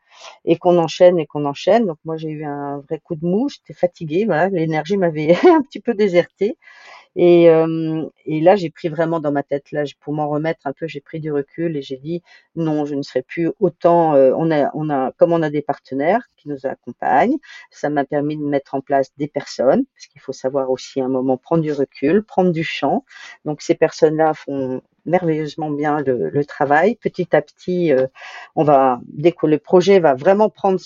[0.45, 1.87] et qu'on enchaîne et qu'on enchaîne.
[1.87, 5.63] Donc moi j'ai eu un vrai coup de mou, j'étais fatiguée, voilà, l'énergie m'avait un
[5.63, 6.57] petit peu désertée.
[7.21, 10.73] Et, euh, et là, j'ai pris vraiment dans ma tête, là, pour m'en remettre un
[10.73, 12.23] peu, j'ai pris du recul et j'ai dit
[12.55, 14.15] non, je ne serai plus autant.
[14.15, 17.37] Euh, on a, on a, comme on a des partenaires qui nous accompagnent,
[17.73, 21.07] ça m'a permis de mettre en place des personnes, parce qu'il faut savoir aussi à
[21.07, 23.05] un moment prendre du recul, prendre du champ.
[23.45, 26.95] Donc ces personnes-là font merveilleusement bien le, le, travail.
[26.95, 28.07] Petit à petit, euh,
[28.55, 30.79] on va, dès que le projet va vraiment prendre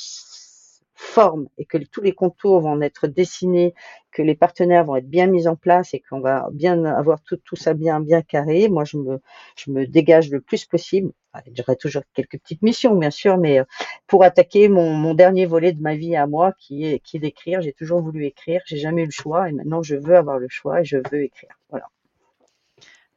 [1.03, 3.75] forme et que tous les contours vont être dessinés,
[4.12, 7.37] que les partenaires vont être bien mis en place et qu'on va bien avoir tout,
[7.37, 9.21] tout ça bien bien carré, moi je me
[9.57, 11.12] je me dégage le plus possible.
[11.55, 13.65] J'aurai toujours quelques petites missions bien sûr, mais euh,
[14.07, 17.21] pour attaquer mon, mon dernier volet de ma vie à moi qui est qui est
[17.21, 17.61] d'écrire.
[17.62, 20.49] J'ai toujours voulu écrire, j'ai jamais eu le choix et maintenant je veux avoir le
[20.49, 21.51] choix et je veux écrire.
[21.71, 21.87] Voilà.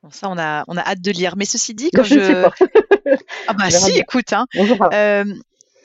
[0.01, 1.35] Bon, ça, on a, on a hâte de lire.
[1.35, 2.19] Mais ceci dit, quand je.
[2.19, 2.49] je...
[3.47, 4.45] ah bah si, écoute, hein,
[4.93, 5.25] euh,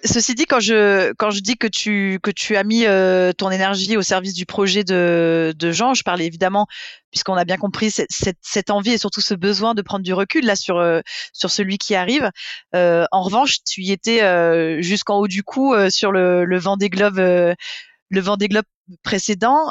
[0.04, 3.50] ceci dit, quand je, quand je dis que tu, que tu as mis euh, ton
[3.50, 6.66] énergie au service du projet de, de Jean, je parle évidemment,
[7.10, 10.14] puisqu'on a bien compris cette, cette, cette, envie et surtout ce besoin de prendre du
[10.14, 11.00] recul là sur, euh,
[11.32, 12.30] sur celui qui arrive.
[12.74, 16.58] Euh, en revanche, tu y étais euh, jusqu'en haut du cou euh, sur le, le
[16.58, 18.64] vent des globes, le vent des globes
[19.02, 19.70] précédent.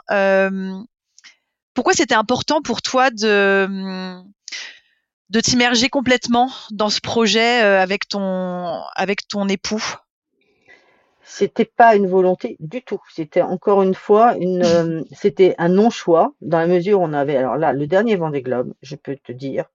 [1.73, 4.17] pourquoi c'était important pour toi de
[5.29, 9.83] de t'immerger complètement dans ce projet avec ton avec ton époux?
[11.29, 12.99] C'était pas une volonté du tout.
[13.13, 17.37] C'était encore une fois une, euh, c'était un non-choix dans la mesure où on avait,
[17.37, 19.65] alors là, le dernier Vendée Globe, je peux te dire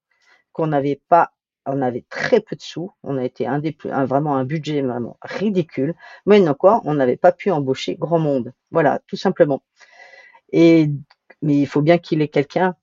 [0.52, 1.30] qu'on n'avait pas,
[1.64, 2.92] on avait très peu de sous.
[3.04, 5.94] On a été un des plus, un, vraiment un budget vraiment ridicule.
[6.26, 8.52] Maintenant quoi, on n'avait pas pu embaucher grand monde.
[8.72, 9.62] Voilà, tout simplement.
[10.52, 10.90] Et,
[11.40, 12.74] mais il faut bien qu'il ait quelqu'un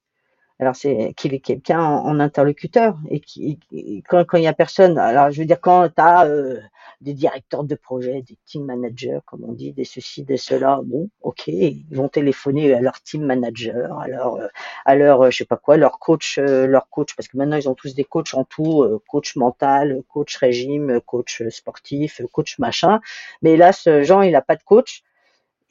[0.62, 3.60] alors c'est qu'il ait quelqu'un en, interlocuteur et qui
[4.08, 6.60] quand, il y a personne alors je veux dire quand tu as euh,
[7.02, 10.82] des directeurs de projet, des team managers, comme on dit, des ceci, des cela.
[10.84, 14.48] Bon, ok, ils vont téléphoner à leur team manager, à leur, euh,
[14.86, 17.74] à leur, euh, sais pas quoi, leur coach, leur coach, parce que maintenant ils ont
[17.74, 23.02] tous des coachs en tout, coach mental, coach régime, coach sportif, coach machin.
[23.42, 25.04] Mais là, ce Jean, il a pas de coach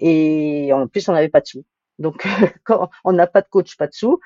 [0.00, 1.64] et en plus on n'avait pas de sous.
[2.00, 2.26] Donc
[2.64, 4.20] quand on n'a pas de coach, pas de sous,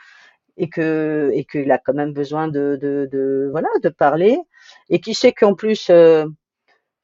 [0.56, 4.38] et que et qu'il a quand même besoin de, de, de voilà de parler
[4.88, 6.26] et qui sait qu'en plus je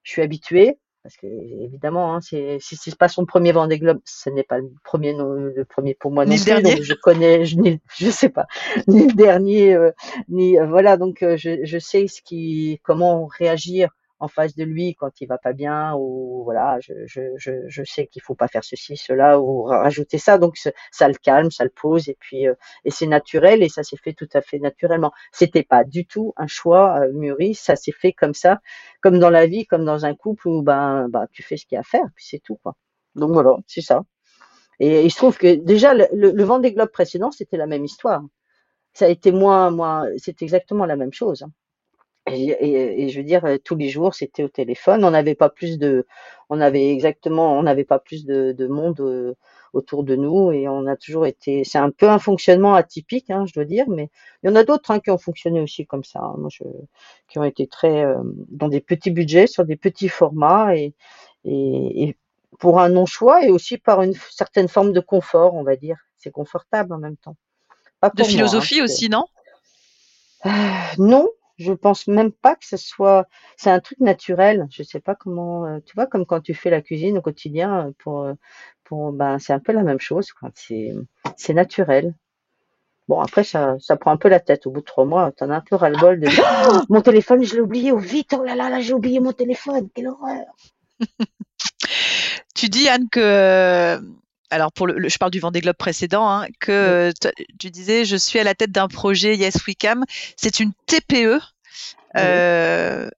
[0.05, 4.29] suis habituée parce que évidemment, hein, c'est, si c'est pas son premier Vendée Globe, ce
[4.29, 6.45] n'est pas le premier, le premier pour moi non plus.
[6.45, 6.75] Dernier.
[6.75, 7.57] Donc je connais, je,
[7.97, 8.47] je sais pas,
[8.87, 9.93] ni le dernier, euh,
[10.29, 10.99] ni euh, voilà.
[10.99, 13.89] Donc euh, je, je sais ce qui, comment réagir
[14.21, 17.83] en face de lui quand il va pas bien ou voilà, je, je, je, je
[17.85, 20.39] sais qu'il faut pas faire ceci, cela ou rajouter ça.
[20.39, 22.55] Donc ça le calme, ça le pose et puis euh,
[22.85, 25.13] et c'est naturel et ça s'est fait tout à fait naturellement.
[25.33, 28.61] C'était pas du tout un choix euh, mûri, ça s'est fait comme ça,
[29.01, 31.77] comme dans la vie, comme dans un couple où ben bah tu fais ce qu'il
[31.77, 32.77] y a à faire puis c'est tout quoi.
[33.15, 34.03] Donc voilà, c'est ça.
[34.81, 37.85] Et il se trouve que déjà le, le, le Vendée Globe précédent c'était la même
[37.85, 38.23] histoire.
[38.95, 41.43] Ça a été moins, moins, c'est exactement la même chose.
[41.43, 41.53] Hein.
[42.33, 45.05] Et, et, je veux dire, euh, tous les jours, c'était au téléphone.
[45.05, 46.07] On n'avait pas plus de,
[46.49, 49.35] on avait exactement, on n'avait pas plus de, de monde euh,
[49.73, 51.65] autour de nous et on a toujours été.
[51.65, 54.11] C'est un peu un fonctionnement atypique, hein, je dois dire, mais
[54.43, 56.21] il y en a d'autres hein, qui ont fonctionné aussi comme ça.
[56.21, 56.35] Hein.
[56.39, 56.65] Moi, je,
[57.29, 60.95] qui ont été très euh, dans des petits budgets, sur des petits formats et,
[62.59, 65.97] pour un non-choix et aussi par une certaine forme de confort, on va dire.
[66.17, 67.37] C'est confortable en même temps.
[68.01, 69.25] Pas de philosophie moi, aussi, non?
[70.45, 70.51] Euh,
[70.99, 71.29] Non,
[71.61, 73.27] je pense même pas que ce soit.
[73.57, 74.67] C'est un truc naturel.
[74.71, 75.67] Je sais pas comment.
[75.67, 78.35] Euh, tu vois, comme quand tu fais la cuisine au quotidien, euh, pour, euh,
[78.85, 80.29] pour, ben, c'est un peu la même chose.
[80.55, 80.95] C'est,
[81.37, 82.15] c'est naturel.
[83.09, 84.67] Bon, après, ça, ça prend un peu la tête.
[84.67, 87.45] Au bout de trois mois, tu en as un peu ras-le-bol de oh, mon téléphone,
[87.45, 87.93] je l'ai oublié.
[87.93, 89.89] Oh, vite, oh là là, là j'ai oublié mon téléphone.
[89.95, 90.47] Quelle horreur.
[92.55, 94.01] tu dis, Anne, que
[94.51, 97.13] alors pour le, je parle du Vendée Globe précédent, hein, que
[97.59, 100.05] tu disais, je suis à la tête d'un projet Yes Wecam.
[100.37, 101.41] C'est une TPE
[102.17, 103.09] euh,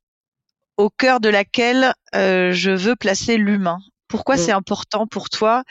[0.77, 3.79] au cœur de laquelle euh, je veux placer l'humain.
[4.09, 5.65] Pourquoi c'est important pour toi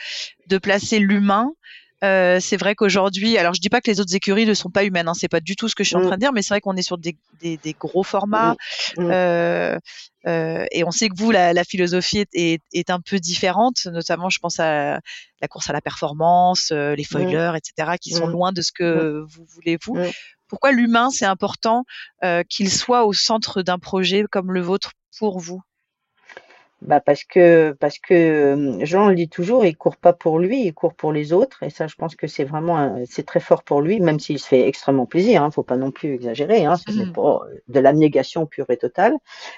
[0.48, 1.52] de placer l'humain
[2.04, 4.84] euh, c'est vrai qu'aujourd'hui, alors je dis pas que les autres écuries ne sont pas
[4.84, 6.42] humaines, hein, c'est pas du tout ce que je suis en train de dire, mais
[6.42, 8.56] c'est vrai qu'on est sur des, des, des gros formats
[8.98, 9.78] euh,
[10.28, 14.30] euh, et on sait que vous, la, la philosophie est, est, un peu différente, notamment
[14.30, 15.00] je pense à
[15.42, 19.24] la course à la performance, euh, les foilers, etc., qui sont loin de ce que
[19.28, 19.98] vous voulez vous.
[20.48, 21.86] Pourquoi l'humain, c'est important
[22.24, 25.62] euh, qu'il soit au centre d'un projet comme le vôtre pour vous?
[26.82, 30.74] Bah parce que parce que Jean le dit toujours, il court pas pour lui, il
[30.74, 33.82] court pour les autres, et ça, je pense que c'est vraiment c'est très fort pour
[33.82, 35.44] lui, même s'il se fait extrêmement plaisir.
[35.44, 37.14] Hein, faut pas non plus exagérer, hein, ce n'est mmh.
[37.14, 39.14] pas de l'abnégation pure et totale.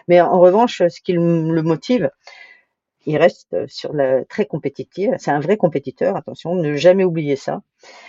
[0.08, 2.12] Mais en revanche, ce qui le motive,
[3.06, 5.12] il reste sur le très compétitif.
[5.18, 6.16] C'est un vrai compétiteur.
[6.16, 7.62] Attention, ne jamais oublier ça.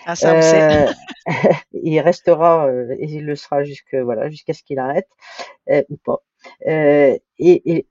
[0.06, 0.92] Ah, ça euh,
[1.72, 5.08] il restera et il le sera jusque voilà jusqu'à ce qu'il arrête
[5.70, 6.22] euh, ou pas.
[6.66, 7.86] Euh, et, et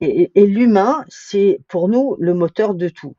[0.00, 3.14] et, l'humain, c'est pour nous le moteur de tout.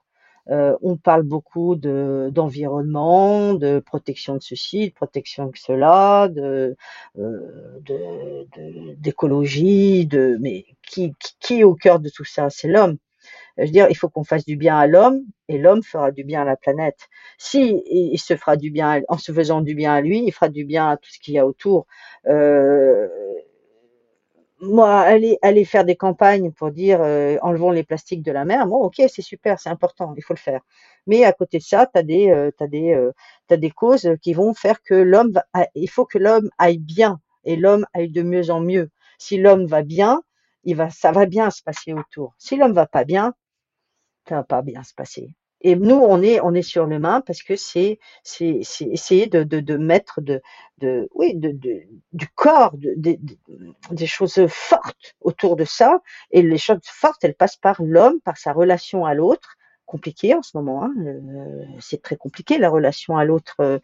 [0.50, 6.74] Euh, on parle beaucoup de d'environnement, de protection de ceci, de protection de cela, euh,
[8.98, 10.08] d'écologie,
[10.40, 12.50] mais qui, qui est au cœur de tout ça?
[12.50, 12.98] C'est l'homme.
[13.58, 16.24] Je veux dire, il faut qu'on fasse du bien à l'homme et l'homme fera du
[16.24, 17.08] bien à la planète.
[17.38, 20.50] Si il se fera du bien en se faisant du bien à lui, il fera
[20.50, 21.88] du bien à tout ce qu'il y a autour.
[22.28, 23.08] Euh,
[24.62, 28.68] moi, aller, aller faire des campagnes pour dire euh, enlevons les plastiques de la mer,
[28.68, 30.62] bon, ok, c'est super, c'est important, il faut le faire.
[31.06, 34.82] Mais à côté de ça, tu as des, euh, euh, des causes qui vont faire
[34.82, 35.34] que l'homme,
[35.76, 38.90] il faut que l'homme aille bien et l'homme aille de mieux en mieux.
[39.20, 40.22] Si l'homme va bien,
[40.64, 42.34] il va, ça va bien se passer autour.
[42.38, 43.34] Si l'homme va pas bien,
[44.28, 45.34] ça va pas bien se passer.
[45.62, 49.44] Et nous, on est, on est sur l'humain parce que c'est, c'est, c'est essayer de,
[49.44, 50.42] de, de mettre de,
[50.80, 51.82] de, oui, de, de
[52.14, 53.18] du corps, de-
[53.92, 56.02] des choses fortes autour de ça.
[56.32, 59.57] Et les choses fortes, elles passent par l'homme, par sa relation à l'autre.
[59.88, 60.94] Compliqué en ce moment, hein.
[61.00, 63.56] euh, c'est très compliqué la relation à l'autre.
[63.62, 63.80] euh,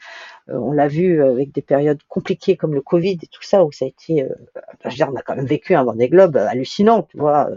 [0.50, 3.72] euh, on l'a vu avec des périodes compliquées comme le Covid et tout ça, où
[3.72, 4.30] ça a été, euh,
[4.86, 7.50] je veux dire, on a quand même vécu un Vendée Globe hallucinant, tu vois.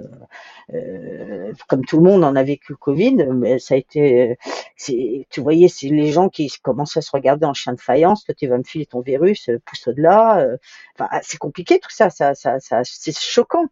[1.69, 4.37] comme tout le monde en a vécu le Covid, mais ça a été,
[4.79, 8.25] tu voyais, c'est les gens qui commençaient à se regarder en chien de faïence.
[8.25, 10.41] Toi, tu vas me filer ton virus, pousse au-delà.
[10.41, 10.57] euh,
[10.95, 13.67] Enfin, ah, c'est compliqué tout ça, ça, ça, c'est choquant.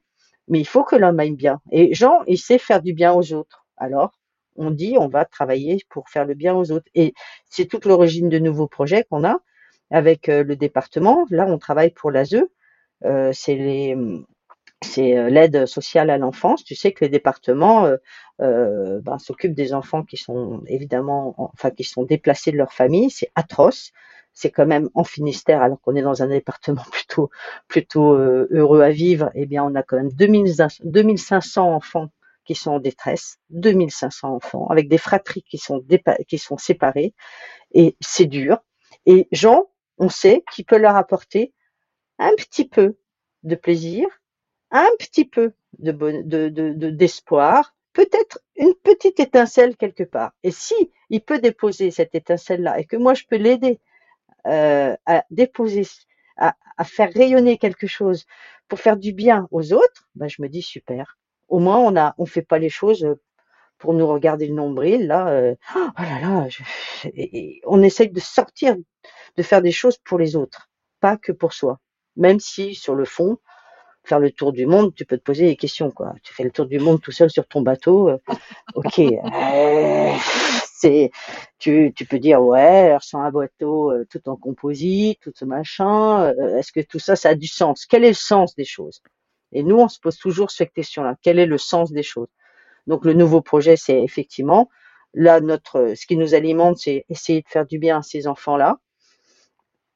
[0.49, 1.61] Mais il faut que l'homme aille bien.
[1.73, 3.67] Et Jean, il sait faire du bien aux autres.
[3.77, 4.13] Alors,
[4.57, 6.89] on dit, on va travailler pour faire le bien aux autres.
[6.95, 7.15] Et
[7.51, 9.39] c'est toute l'origine de nouveaux projets qu'on a
[9.91, 11.27] avec euh, le département.
[11.31, 12.45] Là, on travaille pour l'ASE.
[13.05, 16.65] Euh, c'est euh, l'aide sociale à l'enfance.
[16.65, 17.89] Tu sais que les départements
[18.39, 23.11] ben, s'occupent des enfants qui sont évidemment, enfin qui sont déplacés de leur famille.
[23.11, 23.93] C'est atroce.
[24.37, 27.31] C'est quand même en Finistère, alors qu'on est dans un département plutôt
[27.69, 29.31] plutôt heureux à vivre.
[29.35, 32.11] Eh bien, on a quand même 2000 2500 enfants
[32.45, 37.15] qui sont en détresse, 2500 enfants avec des fratries qui sont séparées
[37.73, 38.59] et c'est dur.
[39.07, 39.67] Et Jean,
[39.99, 41.53] on sait qu'il peut leur apporter
[42.19, 42.97] un petit peu
[43.43, 44.07] de plaisir,
[44.71, 45.93] un petit peu de
[46.91, 50.33] d'espoir, peut-être une petite étincelle quelque part.
[50.43, 50.75] Et si
[51.11, 53.81] il peut déposer cette étincelle-là et que moi je peux l'aider
[54.47, 55.87] euh, à déposer,
[56.37, 58.27] à, à faire rayonner quelque chose
[58.69, 61.19] pour faire du bien aux autres, ben je me dis super.
[61.55, 63.07] Au moins on on fait pas les choses
[63.79, 65.29] pour nous regarder le nombril là.
[65.29, 66.49] euh, oh là là,
[67.65, 68.75] on essaye de sortir,
[69.37, 71.79] de faire des choses pour les autres, pas que pour soi.
[72.17, 73.39] Même si sur le fond,
[74.03, 76.15] faire le tour du monde, tu peux te poser des questions, quoi.
[76.25, 78.19] Tu fais le tour du monde tout seul sur ton bateau, euh,
[78.75, 78.99] ok.
[78.99, 80.13] euh,
[81.59, 86.59] tu, peux dire, ouais, sans un bateau euh, tout en composite, tout ce machin, euh,
[86.59, 87.87] est-ce que tout ça, ça a du sens?
[87.87, 89.01] Quel est le sens des choses?
[89.55, 91.17] Et nous, on se pose toujours cette question-là.
[91.23, 92.29] Quel est le sens des choses?
[92.87, 94.69] Donc, le nouveau projet, c'est effectivement,
[95.15, 98.79] là, notre, ce qui nous alimente, c'est essayer de faire du bien à ces enfants-là.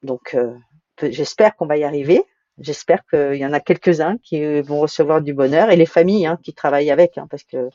[0.01, 0.55] Donc, euh,
[1.01, 2.23] j'espère qu'on va y arriver.
[2.57, 6.25] J'espère qu'il y en a quelques-uns qui euh, vont recevoir du bonheur et les familles
[6.25, 7.69] hein, qui travaillent avec, hein, parce que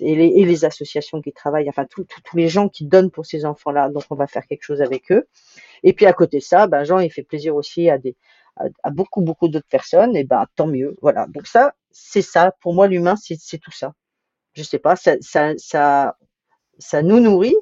[0.00, 3.88] et les, les associations qui travaillent, enfin tous les gens qui donnent pour ces enfants-là.
[3.88, 5.26] Donc, on va faire quelque chose avec eux.
[5.82, 8.16] Et puis à côté de ça, ben Jean, il fait plaisir aussi à des
[8.56, 10.16] à, beaucoup beaucoup d'autres personnes.
[10.16, 10.96] Et ben tant mieux.
[11.02, 11.26] Voilà.
[11.28, 12.52] Donc ça, c'est ça.
[12.60, 13.92] Pour moi, l'humain, c'est tout ça.
[14.54, 16.16] Je sais pas, ça ça ça
[16.78, 17.56] ça nous nourrit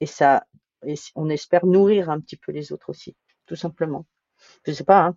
[0.00, 0.46] et ça
[0.86, 3.14] et on espère nourrir un petit peu les autres aussi,
[3.46, 4.06] tout simplement.
[4.66, 5.04] Je sais pas.
[5.06, 5.16] Hein.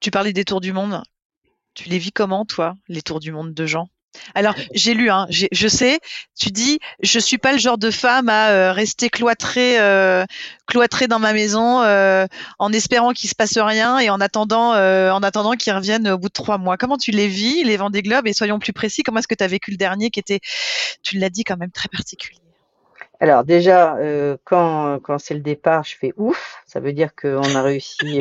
[0.00, 1.02] Tu parlais des tours du monde.
[1.74, 3.88] Tu les vis comment, toi, les tours du monde de Jean
[4.34, 5.98] Alors, j'ai lu, hein, je sais,
[6.38, 10.24] tu dis, je suis pas le genre de femme à euh, rester cloîtrée, euh,
[10.66, 12.26] cloîtrée dans ma maison euh,
[12.58, 16.28] en espérant qu'il se passe rien et en attendant, en attendant qu'ils reviennent au bout
[16.28, 16.76] de trois mois.
[16.76, 19.44] Comment tu les vis, les Vendée Globe Et soyons plus précis, comment est-ce que tu
[19.44, 20.40] as vécu le dernier qui était,
[21.02, 22.38] tu l'as dit, quand même très particulier?
[23.20, 23.96] Alors déjà,
[24.44, 26.56] quand, quand c'est le départ, je fais ouf.
[26.66, 28.20] Ça veut dire qu'on a réussi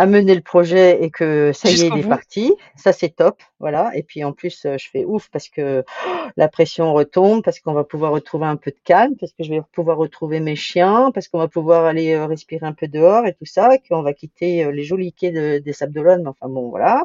[0.00, 2.54] à mener le projet et que ça y est, il est parti.
[2.74, 3.42] Ça, c'est top.
[3.58, 3.90] Voilà.
[3.94, 7.60] Et puis en plus, euh, je fais ouf parce que oh, la pression retombe, parce
[7.60, 10.56] qu'on va pouvoir retrouver un peu de calme, parce que je vais pouvoir retrouver mes
[10.56, 13.80] chiens, parce qu'on va pouvoir aller euh, respirer un peu dehors et tout ça, et
[13.86, 16.26] qu'on va quitter euh, les jolis quais de- des Sables d'Olonne.
[16.26, 17.04] Enfin bon, voilà.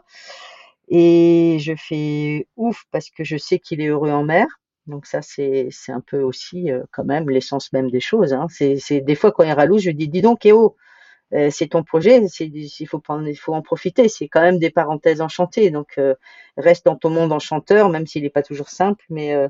[0.88, 4.46] Et je fais ouf parce que je sais qu'il est heureux en mer.
[4.88, 8.32] Donc ça, c'est un peu aussi euh, quand même l'essence même des choses.
[8.32, 8.48] Hein.
[8.50, 10.78] C'est des fois quand il ralouse, je dis dis donc Kéo,
[11.36, 14.08] euh, c'est ton projet, il faut en profiter.
[14.08, 15.70] C'est quand même des parenthèses enchantées.
[15.70, 16.16] Donc euh,
[16.58, 19.04] reste dans ton monde enchanteur, même s'il n'est pas toujours simple.
[19.10, 19.50] Mais euh,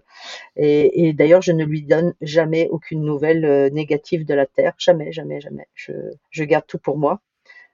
[0.56, 5.39] et, d'ailleurs, je ne lui donne jamais aucune nouvelle négative de la terre, jamais, jamais,
[5.41, 5.67] jamais.
[5.76, 7.21] Je garde tout pour moi.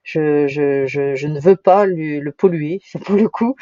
[0.04, 3.54] Je, ne veux pas lui, le polluer, pour le coup.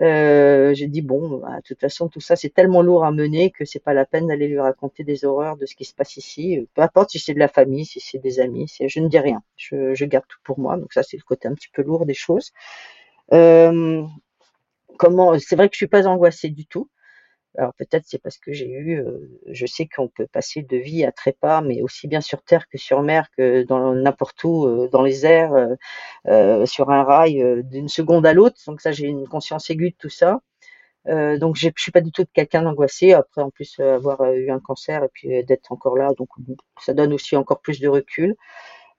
[0.00, 3.50] Euh, j'ai dit bon, bah, de toute façon, tout ça c'est tellement lourd à mener
[3.50, 6.16] que c'est pas la peine d'aller lui raconter des horreurs de ce qui se passe
[6.16, 6.66] ici.
[6.74, 9.42] Peu importe si c'est de la famille, si c'est des amis, je ne dis rien.
[9.56, 10.76] Je, je garde tout pour moi.
[10.76, 12.52] Donc ça c'est le côté un petit peu lourd des choses.
[13.32, 14.04] Euh,
[14.98, 16.88] comment C'est vrai que je suis pas angoissée du tout.
[17.56, 21.04] Alors peut-être c'est parce que j'ai eu, euh, je sais qu'on peut passer de vie
[21.04, 24.88] à trépas, mais aussi bien sur terre que sur mer, que dans n'importe où, euh,
[24.88, 25.54] dans les airs,
[26.28, 28.56] euh, sur un rail, d'une seconde à l'autre.
[28.66, 30.40] Donc ça, j'ai une conscience aiguë de tout ça.
[31.06, 33.12] Donc je suis pas du tout quelqu'un d'angoissé.
[33.12, 36.28] Après, en plus avoir eu un cancer et puis d'être encore là, donc
[36.80, 38.36] ça donne aussi encore plus de recul.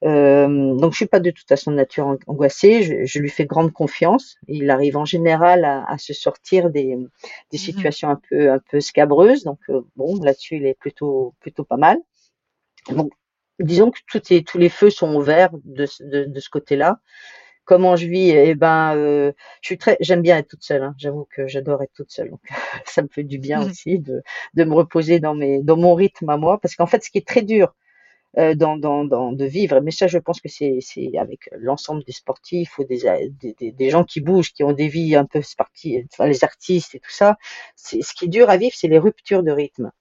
[0.06, 3.46] Euh, donc je suis pas de toute façon de nature angoissée, je, je, lui fais
[3.46, 4.38] grande confiance.
[4.48, 6.96] Il arrive en général à, à se sortir des,
[7.52, 11.34] des mmh situations un peu un peu scabreuses, donc euh, bon là-dessus il est plutôt
[11.40, 11.98] plutôt pas mal.
[12.90, 13.14] Donc
[13.60, 17.00] disons que tout est, tous les feux sont ouverts de, de, de ce côté-là.
[17.66, 18.30] Comment je vis?
[18.30, 19.32] Eh ben, euh,
[19.62, 20.84] je suis très, j'aime bien être toute seule.
[20.84, 20.94] Hein.
[21.00, 22.42] J'avoue que j'adore être toute seule, donc
[22.86, 24.22] ça me fait du bien mmh aussi de,
[24.54, 27.18] de me reposer dans mes dans mon rythme à moi, parce qu'en fait, ce qui
[27.18, 27.74] est très dur
[28.36, 29.80] dans, dans, dans, de vivre.
[29.82, 30.80] Mais ça, je pense que c'est
[31.18, 35.16] avec l'ensemble des sportifs ou des, des, des, gens qui bougent, qui ont des vies
[35.16, 37.38] un peu sportives, enfin, les artistes et tout ça.
[37.76, 39.92] Ce qui est dur à vivre, c'est les ruptures de rythme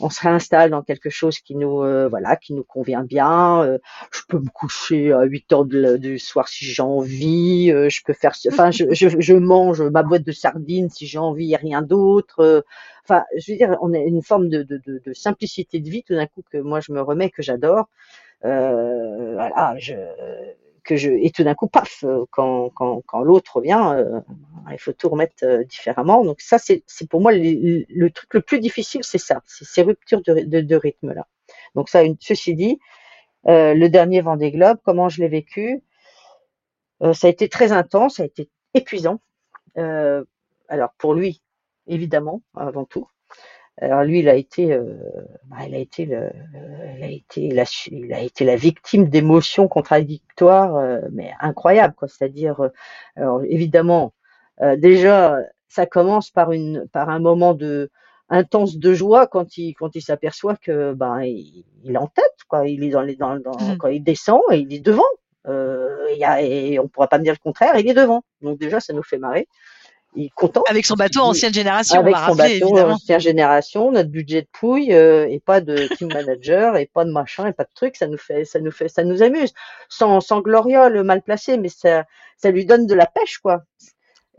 [0.00, 3.78] on se réinstalle dans quelque chose qui nous euh, voilà qui nous convient bien euh,
[4.10, 8.12] je peux me coucher à 8 heures du soir si j'ai envie euh, je peux
[8.12, 11.82] faire enfin je, je, je, mange ma boîte de sardines si j'ai envie et rien
[11.82, 12.64] d'autre
[13.04, 16.02] enfin je veux dire on a une forme de, de, de, de simplicité de vie
[16.02, 17.88] tout d'un coup que moi je me remets que j'adore
[18.42, 19.94] voilà je
[20.84, 24.20] que je et tout d'un coup paf euh, quand, quand, l'autre revient euh,
[24.70, 26.24] il faut tout remettre euh, différemment.
[26.24, 30.22] Donc ça c'est pour moi le, truc le plus difficile c'est ça c'est ces ruptures
[30.22, 31.26] de, de, rythme là
[31.74, 32.78] donc ça ceci dit
[33.44, 35.82] le dernier Vendée Globe comment je l'ai vécu
[37.00, 39.20] ça a été très intense ça a été épuisant.
[39.76, 41.42] Alors pour lui
[41.86, 43.08] évidemment avant tout
[43.80, 44.94] alors lui, il a été, euh,
[45.46, 46.30] bah, il a été, le,
[46.98, 52.06] il a été, la, il a été la victime d'émotions contradictoires, euh, mais incroyables, quoi.
[52.06, 52.60] C'est-à-dire,
[53.18, 54.12] euh, évidemment,
[54.76, 57.90] déjà, ça commence par une, par un moment de
[58.28, 62.36] intense de joie quand il, quand il s'aperçoit que, ben, il, il, est en tête,
[62.48, 62.68] quoi.
[62.68, 63.78] Il est dans les, dans, dans mmh.
[63.78, 65.02] quand il descend et il est devant.
[65.46, 68.22] Y a, et on pourra pas me dire le contraire, il est devant.
[68.42, 69.48] Donc déjà, ça nous fait marrer
[70.14, 70.62] il est content.
[70.68, 75.28] Avec son bateau ancienne génération, avec son bateau ancienne génération, notre budget de pouille euh,
[75.28, 78.18] et pas de team manager et pas de machin et pas de trucs, ça nous
[78.18, 79.52] fait, ça nous fait, ça nous amuse.
[79.88, 82.04] Sans, sans gloriole mal placé, mais ça,
[82.36, 83.62] ça lui donne de la pêche quoi.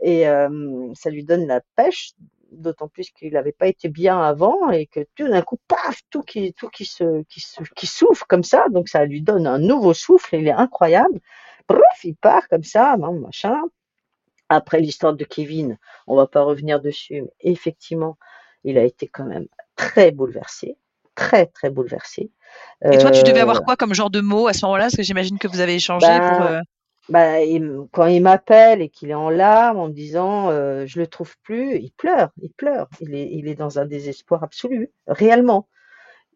[0.02, 2.12] Et euh, ça lui donne la pêche,
[2.50, 6.22] d'autant plus qu'il n'avait pas été bien avant et que tout d'un coup, paf, tout
[6.22, 9.58] qui, tout qui se, qui se, qui souffle comme ça, donc ça lui donne un
[9.58, 10.36] nouveau souffle.
[10.36, 11.20] Il est incroyable.
[11.68, 13.62] Bref, il part comme ça, machin
[14.52, 18.18] après l'histoire de Kevin, on va pas revenir dessus, mais effectivement,
[18.64, 19.46] il a été quand même
[19.76, 20.76] très bouleversé,
[21.14, 22.30] très très bouleversé.
[22.84, 24.84] Et toi, tu devais avoir euh, quoi comme genre de mots à ce moment-là?
[24.84, 26.46] Parce que j'imagine que vous avez échangé bah, pour.
[26.46, 26.60] Euh,
[27.08, 27.36] bah,
[27.92, 31.34] quand il m'appelle et qu'il est en larmes en me disant euh, je le trouve
[31.42, 35.68] plus, il pleure, il pleure, il est, il est dans un désespoir absolu, réellement.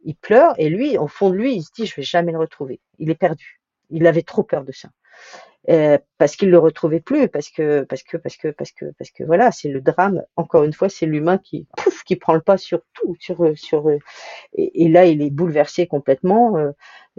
[0.04, 2.38] Il pleure et lui, au fond de lui, il se dit je vais jamais le
[2.38, 2.80] retrouver.
[2.98, 3.60] Il est perdu.
[3.90, 4.88] Il avait trop peur de ça.
[5.68, 9.10] Euh, parce qu'il le retrouvait plus, parce que parce que parce que parce que parce
[9.10, 10.22] que voilà, c'est le drame.
[10.36, 13.90] Encore une fois, c'est l'humain qui pouf, qui prend le pas sur tout, sur sur
[13.90, 14.00] et,
[14.54, 16.56] et là il est bouleversé complètement.
[16.56, 16.70] Euh,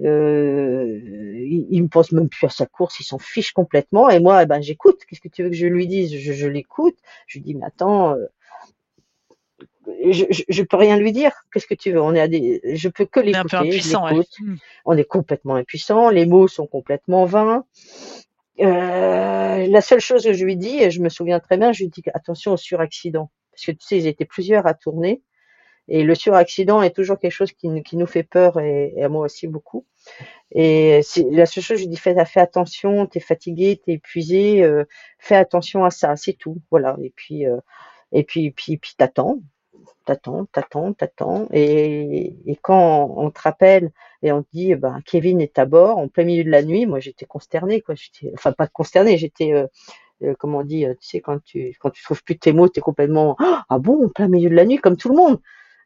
[0.04, 1.00] euh,
[1.46, 4.10] il, ne pense même plus à sa course, il s'en fiche complètement.
[4.10, 5.02] Et moi, eh ben j'écoute.
[5.08, 6.16] Qu'est-ce que tu veux que je lui dise?
[6.16, 6.98] Je, je l'écoute.
[7.26, 8.14] Je lui dis mais attends.
[8.14, 8.28] Euh,
[10.10, 11.32] je, je, je, peux rien lui dire.
[11.52, 12.02] Qu'est-ce que tu veux?
[12.02, 13.58] On est à des, je peux que l'écouter.
[13.58, 14.24] Ouais.
[14.86, 16.10] On est complètement impuissant.
[16.10, 17.66] Les mots sont complètement vains.
[18.60, 21.84] Euh, la seule chose que je lui dis, et je me souviens très bien, je
[21.84, 23.32] lui dis attention au suraccident.
[23.52, 25.22] Parce que tu sais, ils étaient plusieurs à tourner.
[25.90, 29.48] Et le suraccident est toujours quelque chose qui, nous fait peur et, à moi aussi
[29.48, 29.86] beaucoup.
[30.52, 31.02] Et
[31.32, 34.84] la seule chose, je lui dis fais, attention, t'es fatigué, t'es épuisé, euh,
[35.18, 36.62] fais attention à ça, c'est tout.
[36.72, 36.98] Voilà.
[37.02, 37.58] Et puis, euh,
[38.12, 39.40] et puis, puis, puis t'attends,
[40.08, 41.48] t'attends, t'attends, t'attends.
[41.52, 43.92] Et, et quand on te rappelle
[44.24, 46.86] et on te dit, ben, Kevin est à bord en plein milieu de la nuit,
[46.86, 47.94] moi j'étais consternée, quoi.
[47.96, 49.68] J'étais, enfin pas consternée, j'étais, euh,
[50.24, 52.70] euh, comment on dit, euh, tu sais, quand tu quand tu trouves plus tes mots,
[52.70, 55.40] t'es complètement, ah bon, en plein milieu de la nuit, comme tout le monde.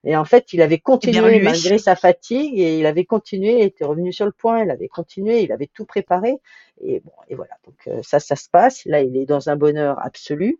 [0.03, 3.85] Et en fait, il avait continué malgré sa fatigue et il avait continué, il était
[3.85, 6.37] revenu sur le point, il avait continué, il avait tout préparé.
[6.83, 7.53] Et bon, et voilà.
[7.65, 8.83] Donc ça, ça se passe.
[8.85, 10.59] Là, il est dans un bonheur absolu.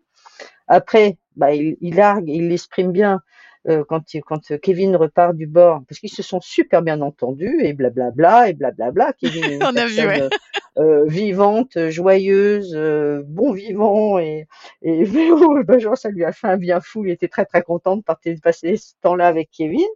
[0.68, 3.20] Après, bah, il, il largue, il l'exprime bien
[3.68, 7.72] euh, quand, quand Kevin repart du bord, parce qu'ils se sont super bien entendus et
[7.72, 9.12] blablabla et blablabla.
[9.14, 10.28] Kevin est une On personne a vu, ouais.
[10.78, 14.46] euh, vivante, joyeuse, euh, bon vivant et,
[14.82, 17.04] et oh, ben, genre, ça lui a fait un bien fou.
[17.04, 19.86] Il était très très content de partir, de passer ce temps-là avec Kevin.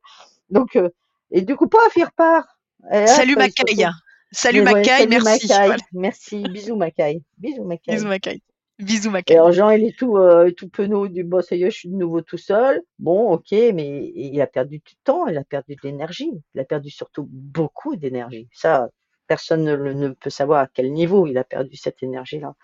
[0.50, 0.90] Donc euh,
[1.30, 2.48] et du coup, paf, il repart.
[2.92, 3.86] Et Salut Macaille.
[4.30, 5.24] Salut Macaille, merci.
[5.24, 5.66] Macaille.
[5.66, 5.82] Voilà.
[5.92, 6.42] Merci.
[6.50, 7.22] Bisous Macaille.
[7.38, 7.96] Bisous Macaille.
[7.96, 8.42] Bisous Macaille.
[8.78, 11.62] Bisous, ma Et alors, Jean, il est tout, euh, tout penaud du boss, ça y
[11.62, 12.82] est, je suis de nouveau tout seul.
[12.98, 16.30] Bon, ok, mais il a perdu du temps, il a perdu de l'énergie.
[16.54, 18.48] Il a perdu surtout beaucoup d'énergie.
[18.52, 18.90] Ça,
[19.26, 22.54] personne ne, ne, peut savoir à quel niveau il a perdu cette énergie-là.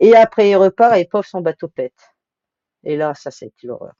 [0.00, 2.14] Et après, il repart et pauvre, son bateau pète.
[2.84, 3.94] Et là, ça, c'était l'horreur.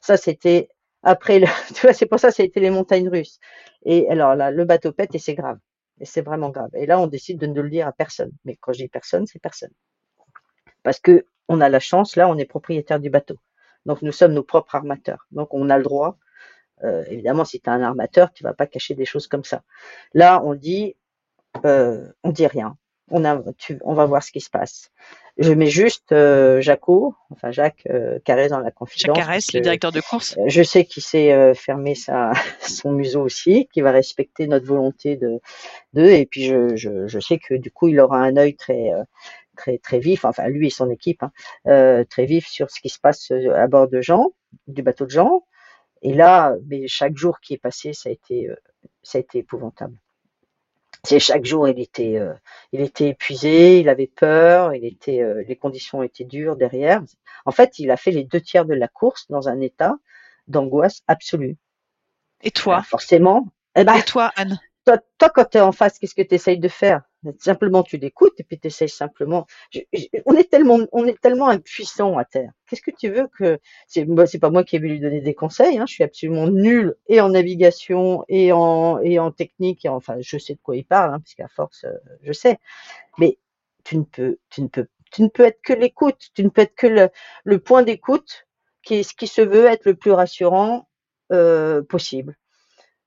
[0.00, 0.68] Ça, c'était
[1.02, 1.46] après, le...
[1.74, 3.40] tu vois, c'est pour ça, ça a été les montagnes russes.
[3.84, 5.58] Et alors là, le bateau pète et c'est grave.
[6.00, 6.70] Et c'est vraiment grave.
[6.74, 8.30] Et là, on décide de ne le dire à personne.
[8.44, 9.72] Mais quand je dis personne, c'est personne.
[10.82, 13.36] Parce que on a la chance, là, on est propriétaire du bateau.
[13.86, 15.26] Donc, nous sommes nos propres armateurs.
[15.32, 16.18] Donc, on a le droit.
[16.84, 19.62] euh, évidemment, si tu es un armateur, tu vas pas cacher des choses comme ça.
[20.14, 20.96] Là, on dit,
[21.64, 22.76] euh, on dit rien.
[23.10, 24.90] On, a, tu- on va voir ce qui se passe.
[25.38, 29.16] Je mets juste euh, Jaco, enfin Jacques euh, dans la Jacques confidence.
[29.18, 30.36] Carès, parce le directeur de course.
[30.38, 34.66] euh, Je sais qu'il sait euh, fermer sa, son museau aussi, qu'il va respecter notre
[34.66, 35.40] volonté de,
[35.94, 38.92] de et puis je, je, je sais que du coup il aura un œil très
[39.58, 41.32] très très vif, enfin lui et son équipe, hein,
[41.66, 44.32] euh, très vif sur ce qui se passe euh, à bord de Jean,
[44.68, 45.44] du bateau de Jean.
[46.02, 48.56] Et là, mais chaque jour qui est passé, ça a été euh,
[49.02, 49.98] ça a été épouvantable.
[51.04, 52.34] C'est chaque jour il était euh,
[52.72, 57.02] il était épuisé, il avait peur, il était les conditions étaient dures derrière.
[57.46, 59.96] En fait, il a fait les deux tiers de la course dans un état
[60.48, 61.56] d'angoisse absolue.
[62.42, 62.76] Et toi?
[62.76, 64.58] Alors forcément, eh ben, Et toi, Anne?
[64.84, 67.02] toi, toi, quand tu es en face, qu'est-ce que tu essayes de faire?
[67.38, 69.46] Simplement, tu l'écoutes et puis tu essayes simplement.
[70.24, 72.52] On est tellement, on est tellement impuissant à terre.
[72.66, 73.58] Qu'est-ce que tu veux que
[73.88, 75.78] c'est moi, c'est pas moi qui ai voulu lui donner des conseils.
[75.78, 79.84] Hein, je suis absolument nul et en navigation et en et en technique.
[79.84, 81.92] Et enfin, je sais de quoi il parle, hein, parce qu'à force, euh,
[82.22, 82.58] je sais.
[83.18, 83.38] Mais
[83.84, 86.30] tu ne peux, tu ne peux, tu ne peux être que l'écoute.
[86.34, 87.10] Tu ne peux être que le,
[87.44, 88.46] le point d'écoute
[88.82, 90.88] qui est ce qui se veut être le plus rassurant
[91.32, 92.36] euh, possible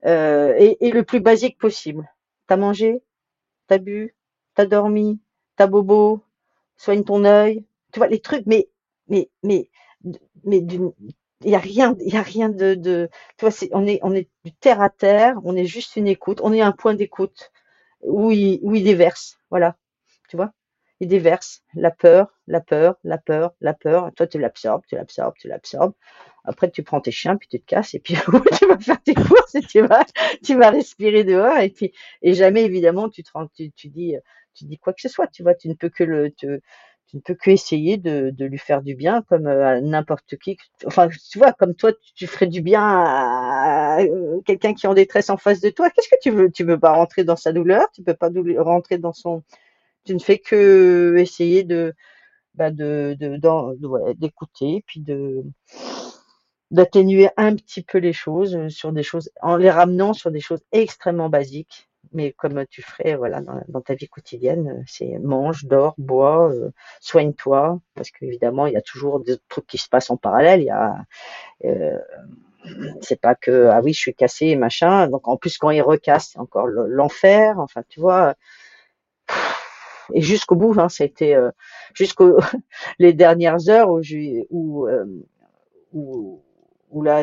[0.05, 2.09] euh, et le plus basique possible.
[2.47, 3.01] T'as mangé,
[3.71, 4.15] t'as bu,
[4.55, 5.19] t'as dormi,
[5.57, 6.21] t'as bobo,
[6.77, 7.65] soigne ton œil.
[7.93, 8.69] Tu vois les trucs, mais
[9.09, 9.69] mais mais
[10.43, 10.91] mais d'une
[11.43, 12.75] il y a rien, il a rien de,
[13.37, 16.39] tu vois, on est on est du terre à terre, on est juste une écoute,
[16.43, 17.51] on est un point d'écoute
[18.03, 19.77] où il où il déverse, voilà,
[20.29, 20.53] tu vois,
[21.01, 24.11] il déverse la peur, la peur, la peur, la peur.
[24.15, 25.93] Toi tu l'absorbes, tu l'absorbes, tu l'absorbes.
[26.45, 28.13] Après tu prends tes chiens puis tu te casses et puis
[28.59, 30.05] tu vas faire tes courses et tu vas
[30.43, 31.91] tu vas respirer dehors et puis
[32.21, 34.15] et jamais évidemment tu te rends, tu, dis
[34.53, 36.61] tu dis quoi que ce soit tu vois tu ne peux que le tu
[37.17, 41.09] ne peux que essayer de, lui faire du bien comme euh, à n'importe qui enfin
[41.09, 45.31] tu vois comme toi tu, ferais du bien à, euh, quelqu'un qui est en détresse
[45.31, 46.51] en face de toi qu'est-ce que tu veux?
[46.51, 47.87] Tu veux pas rentrer dans sa douleur?
[47.93, 48.29] Tu peux pas
[48.59, 49.43] rentrer dans son
[50.05, 51.93] tu ne fais que essayer de
[52.55, 55.43] bah de d'en- de- d'écouter puis de
[56.71, 60.39] d'atténuer un petit peu les choses euh, sur des choses en les ramenant sur des
[60.39, 61.89] choses extrêmement basiques.
[62.13, 66.71] Mais comme tu ferais voilà dans, ta vie quotidienne euh, c'est mange dors bois euh,
[66.99, 70.61] soigne-toi parce qu'évidemment il y a toujours des trucs qui se passent en parallèle.
[70.61, 70.95] Il y a
[71.65, 71.97] euh,
[73.01, 75.07] c'est pas que ah oui je suis cassé machin.
[75.07, 77.59] Donc en plus quand il recasse c'est encore le- l'enfer.
[77.59, 78.35] Enfin tu vois
[80.13, 81.51] et jusqu'au bout hein, ça a été euh,
[81.93, 82.37] jusqu'aux
[82.99, 84.01] les dernières heures où
[84.49, 85.05] où euh,
[85.93, 86.41] où,
[86.91, 87.21] où là,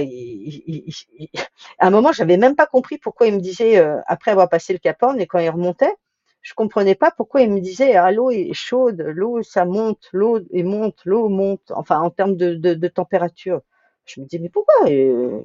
[1.79, 4.73] à un moment, j'avais même pas compris pourquoi il me disait, euh, après avoir passé
[4.73, 5.95] le Cap Horn et quand il remontait,
[6.41, 10.41] je comprenais pas pourquoi il me disait, ah, l'eau est chaude, l'eau, ça monte, l'eau
[10.51, 13.61] et monte, l'eau monte, enfin, en termes de, de, de température.
[14.07, 15.43] Je me disais, mais pourquoi euh,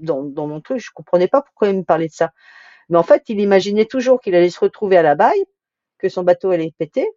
[0.00, 2.32] dans, dans mon truc, je comprenais pas pourquoi il me parlait de ça.
[2.88, 5.44] Mais en fait, il imaginait toujours qu'il allait se retrouver à la baille,
[6.00, 7.08] que son bateau allait péter,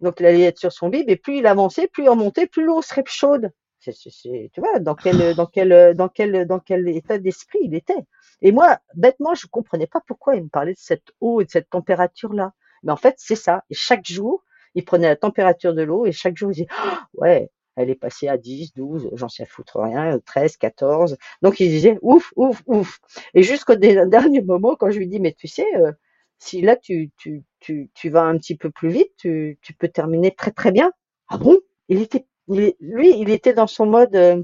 [0.00, 2.64] donc il allait être sur son bib, et plus il avançait, plus il remontait, plus
[2.64, 3.50] l'eau serait chaude.
[3.80, 8.04] Tu vois, dans quel, dans quel, dans quel, dans quel état d'esprit il était.
[8.42, 11.50] Et moi, bêtement, je comprenais pas pourquoi il me parlait de cette eau et de
[11.50, 12.52] cette température-là.
[12.82, 13.64] Mais en fait, c'est ça.
[13.70, 14.44] Et chaque jour,
[14.74, 16.68] il prenait la température de l'eau et chaque jour, il disait,
[17.14, 21.16] ouais, elle est passée à 10, 12, j'en sais foutre rien, 13, 14.
[21.42, 23.00] Donc il disait, ouf, ouf, ouf.
[23.34, 25.92] Et jusqu'au dernier moment, quand je lui dis, mais tu sais, euh,
[26.38, 29.88] si là tu, tu, tu, tu vas un petit peu plus vite, tu, tu peux
[29.88, 30.92] terminer très très bien.
[31.28, 31.58] Ah bon?
[31.88, 32.74] Il était, lui,
[33.18, 34.42] il était dans son mode, euh,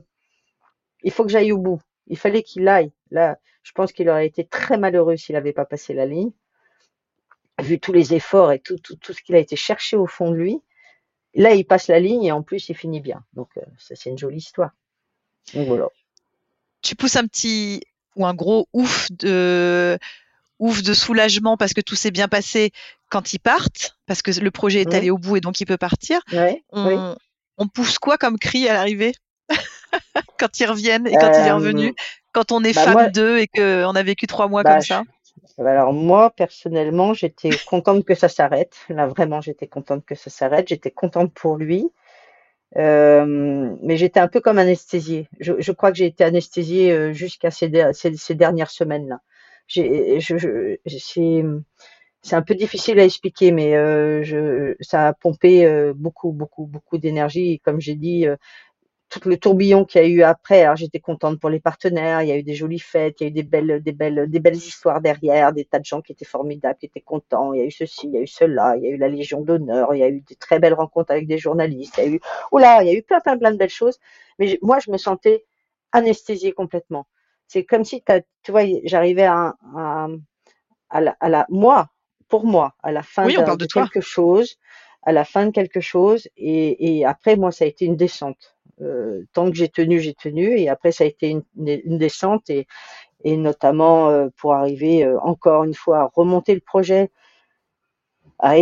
[1.03, 1.81] il faut que j'aille au bout.
[2.07, 2.93] Il fallait qu'il aille.
[3.11, 6.33] Là, je pense qu'il aurait été très malheureux s'il n'avait pas passé la ligne,
[7.61, 10.31] vu tous les efforts et tout, tout, tout ce qu'il a été cherché au fond
[10.31, 10.63] de lui.
[11.35, 13.25] Là, il passe la ligne et en plus, il finit bien.
[13.35, 14.73] Donc, euh, ça, c'est une jolie histoire.
[15.55, 15.89] Donc voilà.
[16.83, 17.83] Tu pousses un petit
[18.17, 19.99] ou un gros ouf de
[20.61, 22.73] ouf de soulagement parce que tout s'est bien passé
[23.11, 25.79] quand ils partent, parce que le projet est allé au bout et donc il peut
[25.79, 26.21] partir.
[26.33, 27.07] Ouais, On, oui.
[27.59, 29.15] on pousse quoi comme cri à l'arrivée
[30.39, 31.95] quand ils reviennent et quand il est Euh, revenu,
[32.33, 35.05] quand on est bah, fan d'eux et qu'on a vécu trois mois bah, comme ça?
[35.59, 38.77] je- Alors moi, personnellement, j'étais contente que ça s'arrête.
[38.89, 40.69] Là, vraiment, j'étais contente que ça s'arrête.
[40.69, 41.91] J'étais contente pour lui.
[42.77, 45.29] Euh, mais j'étais un peu comme anesthésiée.
[45.41, 49.21] Je, je crois que j'ai été anesthésiée euh, jusqu'à ces, der- ces, ces dernières semaines-là.
[52.23, 56.99] C'est, un peu difficile à expliquer, mais euh, ça a pompé euh, beaucoup, beaucoup, beaucoup
[56.99, 57.61] d'énergie.
[57.65, 58.37] Comme j'ai dit, euh,
[59.11, 60.67] tout le tourbillon qu'il y a eu après.
[60.77, 62.23] J'étais contente pour les partenaires.
[62.23, 64.31] Il y a eu des jolies fêtes, il y a eu des belles, des belles,
[64.31, 67.53] des belles histoires derrière, des tas de gens qui étaient formidables, qui étaient contents.
[67.53, 69.09] Il y a eu ceci, il y a eu cela, il y a eu la
[69.09, 71.97] Légion d'honneur, il y a eu des très belles rencontres avec des journalistes.
[71.99, 72.21] Il y a eu,
[72.53, 73.99] oula, il y a eu plein, plein, plein de belles choses.
[74.39, 75.45] Mais moi, je me sentais
[75.93, 77.07] anesthésiée complètement.
[77.53, 78.01] C'est comme si,
[78.45, 80.07] tu vois, j'arrivais à, à,
[80.89, 81.89] à, la, à la, moi,
[82.29, 84.55] pour moi, à la fin de, quelque chose,
[85.03, 88.57] à la fin de quelque chose, et, et après, moi, ça a été une descente.
[88.81, 92.49] Euh, tant que j'ai tenu, j'ai tenu, et après, ça a été une, une descente,
[92.51, 92.69] et,
[93.25, 97.11] et notamment euh, pour arriver euh, encore une fois à remonter le projet,
[98.43, 98.55] à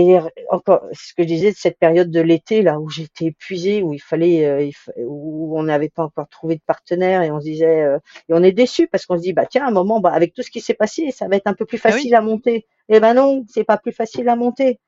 [0.50, 3.92] encore ce que je disais de cette période de l'été là où j'étais épuisée où
[3.94, 4.70] il fallait euh,
[5.06, 7.98] où on n'avait pas encore trouvé de partenaire et on se disait euh,
[8.28, 10.34] et on est déçu parce qu'on se dit bah tiens à un moment bah avec
[10.34, 12.66] tout ce qui s'est passé ça va être un peu plus ah facile à monter.
[12.90, 14.80] Et eh ben non c'est pas plus facile à monter.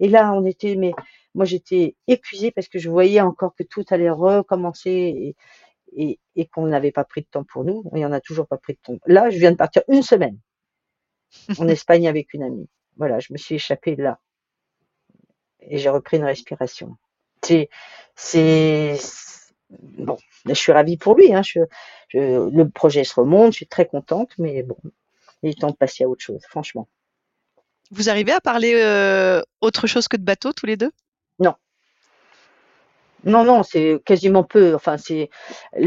[0.00, 0.92] Et là on était mais
[1.34, 5.36] moi j'étais épuisée parce que je voyais encore que tout allait recommencer et,
[5.94, 7.84] et, et qu'on n'avait pas pris de temps pour nous.
[7.94, 8.98] Et on n'a toujours pas pris de temps.
[9.06, 10.38] Là je viens de partir une semaine
[11.58, 12.68] en Espagne avec une amie.
[12.96, 14.18] Voilà je me suis échappée là
[15.68, 16.96] et j'ai repris une respiration.
[17.42, 17.70] C'est,
[18.14, 18.98] c'est
[19.70, 21.34] bon, je suis ravie pour lui.
[21.34, 21.60] Hein, je,
[22.12, 24.76] le projet se remonte, je suis très contente, mais bon,
[25.42, 26.88] il est temps de passer à autre chose, franchement.
[27.90, 30.90] Vous arrivez à parler euh, autre chose que de bateau tous les deux?
[31.38, 31.54] Non.
[33.24, 34.74] Non, non, c'est quasiment peu.
[34.74, 35.30] Enfin, c'est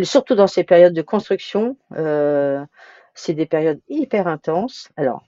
[0.03, 2.65] surtout dans ces périodes de construction, euh,
[3.13, 4.89] c'est des périodes hyper intenses.
[4.97, 5.23] Alors,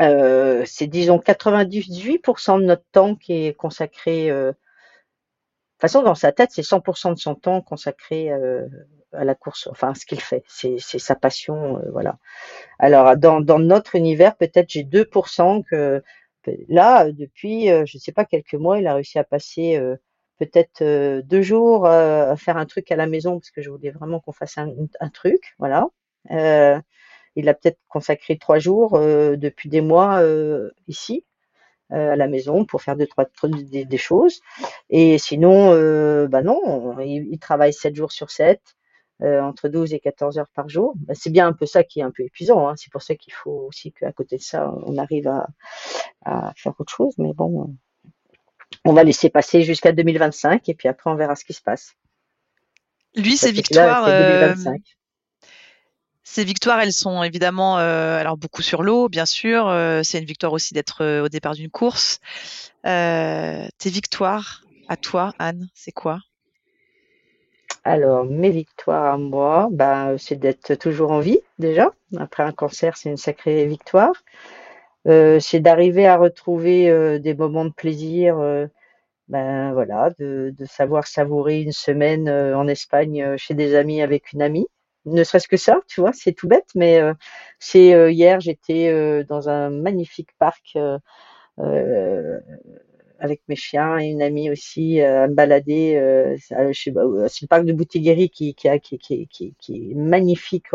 [0.00, 4.30] euh, c'est disons 98% de notre temps qui est consacré.
[4.30, 8.66] Euh, de toute façon, dans sa tête, c'est 100% de son temps consacré euh,
[9.12, 9.66] à la course.
[9.70, 12.18] Enfin, ce qu'il fait, c'est sa passion, voilà.
[12.78, 16.02] Alors, dans, dans notre univers, peut-être j'ai 2% que
[16.68, 19.80] là, depuis, je ne sais pas quelques mois, il a réussi à passer
[20.38, 20.82] peut-être
[21.22, 24.32] deux jours à faire un truc à la maison parce que je voulais vraiment qu'on
[24.32, 24.70] fasse un,
[25.00, 25.88] un, truc, voilà.
[27.36, 31.24] Il a peut-être consacré trois jours euh, depuis des mois euh, ici
[31.92, 34.40] euh, à la maison pour faire deux trois des, des choses.
[34.88, 35.70] Et sinon,
[36.28, 38.60] bah non, il, travaille sept jours sur 7,
[39.22, 40.94] entre 12 et 14 heures par jour.
[40.96, 42.68] Bah, c'est bien un peu ça qui est un peu épuisant.
[42.68, 42.74] Hein.
[42.76, 45.48] C'est pour ça qu'il faut aussi qu'à côté de ça, on arrive à,
[46.24, 47.14] à, faire autre chose.
[47.18, 47.74] Mais bon,
[48.84, 51.94] on va laisser passer jusqu'à 2025 et puis après on verra ce qui se passe.
[53.16, 54.06] Lui, ses victoires.
[56.22, 59.68] Ces victoires, elles sont évidemment euh, alors beaucoup sur l'eau, bien sûr.
[59.68, 62.20] Euh, c'est une victoire aussi d'être euh, au départ d'une course.
[62.84, 66.18] tes victoires à toi, Anne, c'est quoi?
[67.84, 71.90] Alors, mes victoires à moi, ben, c'est d'être toujours en vie déjà.
[72.18, 74.12] Après un cancer, c'est une sacrée victoire.
[75.06, 78.36] c'est d'arriver à retrouver des moments de plaisir.
[79.28, 84.66] ben voilà, de, savoir savourer une semaine en Espagne chez des amis avec une amie
[85.06, 87.14] ne serait-ce que ça, tu vois, c'est tout bête, mais euh,
[87.58, 90.76] c'est euh, hier j'étais euh, dans un magnifique parc
[93.22, 96.36] avec mes chiens et une amie aussi à me balader.
[96.38, 100.68] c'est le parc de Boutigiri qui, est magnifique,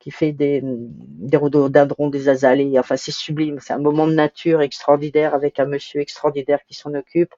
[0.00, 2.78] qui fait des, des rhododendrons, des azalées.
[2.78, 3.58] Enfin, c'est sublime.
[3.60, 7.34] C'est un moment de nature extraordinaire avec un monsieur extraordinaire qui s'en occupe.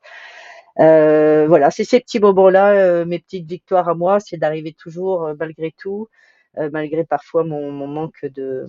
[0.81, 5.27] Euh, voilà, c'est ces petits moments-là, euh, mes petites victoires à moi, c'est d'arriver toujours,
[5.27, 6.09] euh, malgré tout,
[6.73, 8.67] malgré parfois mon, mon manque de,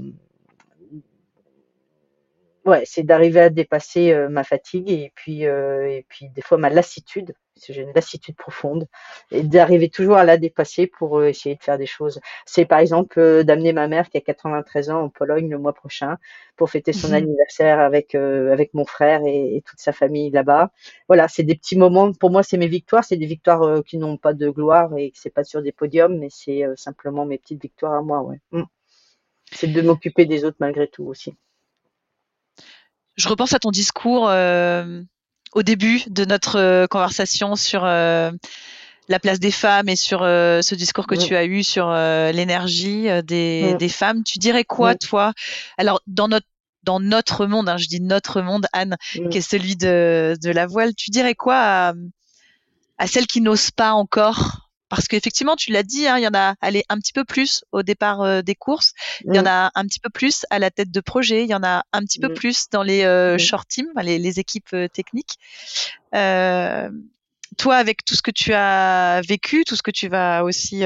[2.65, 7.33] ouais, c'est d'arriver à dépasser ma fatigue et puis, et puis des fois ma lassitude,
[7.67, 8.87] j'ai une lassitude profonde,
[9.31, 12.19] et d'arriver toujours à la dépasser pour essayer de faire des choses.
[12.45, 16.17] C'est par exemple d'amener ma mère qui a 93 ans en Pologne le mois prochain
[16.55, 20.71] pour fêter son mmh anniversaire avec avec mon frère et, toute sa famille là-bas.
[21.07, 22.11] Voilà, c'est des petits moments.
[22.13, 23.03] Pour moi, c'est mes victoires.
[23.03, 26.29] C'est des victoires qui n'ont pas de gloire et c'est pas sur des podiums, mais
[26.29, 28.21] c'est simplement mes petites victoires à moi.
[28.21, 28.39] Ouais.
[28.51, 28.63] Mmh.
[29.51, 31.35] C'est de m'occuper des autres malgré tout aussi
[33.19, 35.01] je repense à ton discours euh,
[35.53, 38.31] au début de notre euh, conversation sur euh,
[39.07, 43.73] la place des femmes et sur ce discours que tu as eu sur l'énergie des,
[43.73, 44.23] des, femmes.
[44.23, 45.33] Tu dirais quoi, toi?
[45.79, 46.45] Alors, dans notre
[46.83, 48.97] dans notre monde, hein, je dis notre monde, Anne,
[49.31, 51.93] qui est celui de, de la voile, tu dirais quoi à,
[52.99, 56.33] à celles qui n'osent pas encore parce qu'effectivement, tu l'as dit, hein, il y en
[56.33, 58.93] a allé un petit peu plus au départ euh, des courses,
[59.25, 61.55] il y en a un petit peu plus à la tête de projet, il y
[61.55, 65.37] en a un petit peu plus dans les euh, short teams, les, équipes euh, techniques.
[66.11, 70.83] toi, avec tout ce que tu as vécu, tout ce que tu vas aussi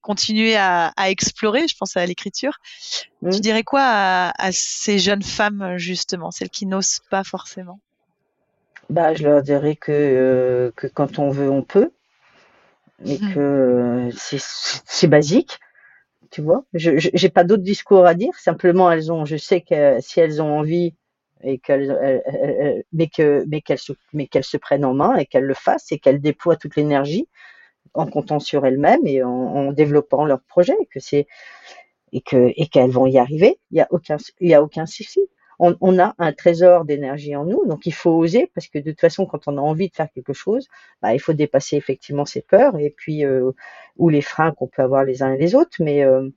[0.00, 2.58] continuer à, explorer, je pense à l'écriture,
[3.30, 7.80] tu dirais quoi à, ces jeunes femmes justement, celles qui n'osent pas forcément?
[8.90, 11.90] Bah, je leur dirais que, que quand on veut, on peut
[13.04, 13.28] mais Mhm.
[13.34, 15.58] que c'est c'est basique,
[16.30, 16.64] tu vois.
[16.74, 18.34] Je j'ai pas d'autre discours à dire.
[18.38, 20.94] Simplement, elles ont, je sais que si elles ont envie
[21.44, 24.94] et qu'elles, elles- elles- elles- mais que mais qu'elles se mais qu'elles se prennent en
[24.94, 27.28] main et qu'elles le fassent et qu'elles déploient toute l'énergie
[27.94, 31.26] en comptant sur elles-mêmes et en, en développant leur projet, que c'est
[32.12, 33.58] et que et qu'elles vont y arriver.
[33.70, 35.20] Il y a aucun il y a aucun souci.
[35.64, 39.00] On, a un trésor d'énergie en nous, donc il faut oser parce que de toute
[39.00, 40.66] façon, quand on a envie de faire quelque chose,
[41.00, 43.52] bah, il faut dépasser effectivement ses peurs et puis euh,
[43.96, 46.28] ou les freins qu'on peut avoir les uns et les autres, mais euh,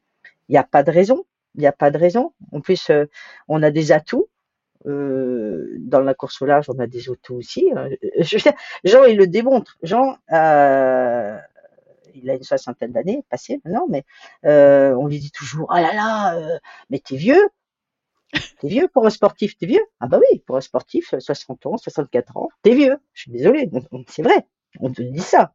[0.49, 1.25] il n'y a pas de raison.
[1.55, 2.33] Il n'y a pas de raison.
[2.51, 3.05] En plus, euh,
[3.47, 4.27] on a des atouts.
[4.85, 7.71] Euh, dans la course au large, on a des atouts aussi.
[7.75, 8.37] Euh, Je
[8.83, 9.77] Jean, il le démontre.
[9.81, 11.37] Jean, euh,
[12.13, 14.03] il a une soixantaine d'années passées maintenant, mais
[14.45, 16.59] euh, on lui dit toujours Ah là là, euh,
[16.89, 17.49] mais t'es vieux.
[18.59, 21.77] T'es vieux pour un sportif, t'es vieux Ah bah oui, pour un sportif, 60 ans,
[21.77, 22.97] 64 ans, t'es vieux.
[23.13, 23.69] Je suis désolé,
[24.07, 24.45] c'est vrai,
[24.79, 25.53] on te dit ça.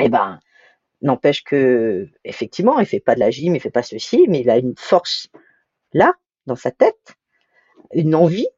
[0.00, 0.40] Eh ben,
[1.02, 4.50] n'empêche que, effectivement, il fait pas de la gym, il fait pas ceci, mais il
[4.50, 5.28] a une force
[5.92, 6.14] là,
[6.46, 7.16] dans sa tête,
[7.92, 8.48] une envie,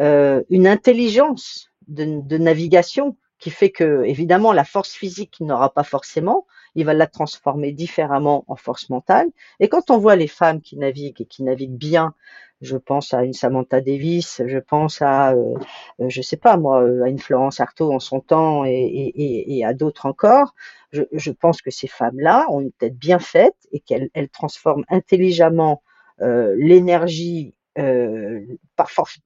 [0.00, 5.84] euh, une intelligence de, de navigation qui fait que, évidemment, la force physique n'aura pas
[5.84, 9.28] forcément, il va la transformer différemment en force mentale.
[9.60, 12.14] Et quand on voit les femmes qui naviguent et qui naviguent bien,
[12.60, 15.54] je pense à une Samantha Davis, je pense à, euh,
[16.00, 19.22] euh, je sais pas moi, euh, à une Florence Artaud en son temps et, et,
[19.22, 20.54] et- et à d'autres encore.
[20.92, 24.84] Je, je pense que ces femmes-là ont une tête bien faite et qu'elles elles transforment
[24.88, 25.82] intelligemment
[26.22, 28.40] euh, l'énergie, euh,
[28.76, 29.18] par force,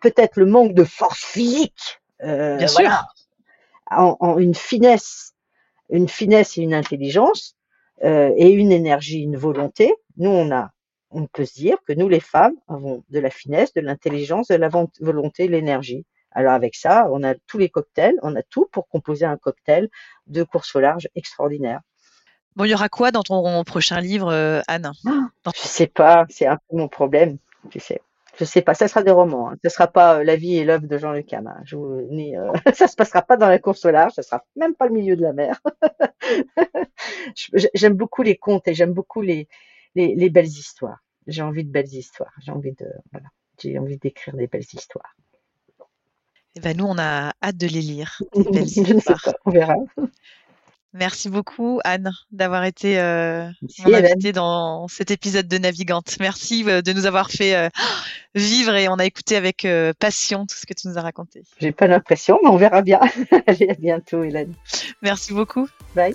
[0.00, 2.90] peut-être le manque de force physique, euh, Bien sûr.
[2.90, 3.06] voilà,
[3.90, 5.34] en, en une finesse,
[5.90, 7.56] une finesse et une intelligence
[8.04, 9.94] euh, et une énergie, une volonté.
[10.18, 10.72] Nous, on a,
[11.18, 14.56] on peut se dire que nous, les femmes, avons de la finesse, de l'intelligence, de
[14.56, 14.68] la
[15.00, 16.04] volonté, de l'énergie.
[16.32, 19.88] Alors avec ça, on a tous les cocktails, on a tout pour composer un cocktail
[20.26, 21.80] de course au large extraordinaire.
[22.56, 24.92] Bon, il y aura quoi dans ton prochain livre, euh, Anne?
[25.06, 27.38] Ah, Dans- Je sais pas, c'est un peu mon problème,
[27.70, 28.00] tu sais.
[28.38, 29.50] Je sais pas, ça sera des romans.
[29.50, 29.56] Hein.
[29.64, 31.56] Ce sera pas euh, La vie et l'œuvre de Jean-Luc Hamin.
[31.64, 34.44] Je vous, ni, euh, ça se passera pas dans la course au large, ça sera
[34.56, 35.58] même pas le milieu de la mer.
[37.36, 39.48] Je- j'aime beaucoup les contes et j'aime beaucoup les,
[39.94, 40.98] les, les belles histoires.
[41.26, 42.32] J'ai envie de belles histoires.
[42.40, 45.16] J'ai envie de, voilà, j'ai envie d'écrire des belles histoires.
[46.56, 48.18] Eh ben, nous, on a hâte de les lire.
[48.34, 49.22] Des belles histoires.
[49.22, 49.74] pas, on verra.
[50.96, 53.48] Merci beaucoup, Anne, d'avoir été euh,
[53.84, 56.16] mon invitée dans cet épisode de Navigante.
[56.20, 57.68] Merci euh, de nous avoir fait euh,
[58.34, 59.66] vivre et on a écouté avec
[59.98, 61.42] passion tout ce que tu nous as raconté.
[61.60, 63.00] J'ai pas l'impression, mais on verra bien.
[63.46, 64.54] Allez, à bientôt, Hélène.
[65.02, 65.68] Merci beaucoup.
[65.94, 66.14] Bye.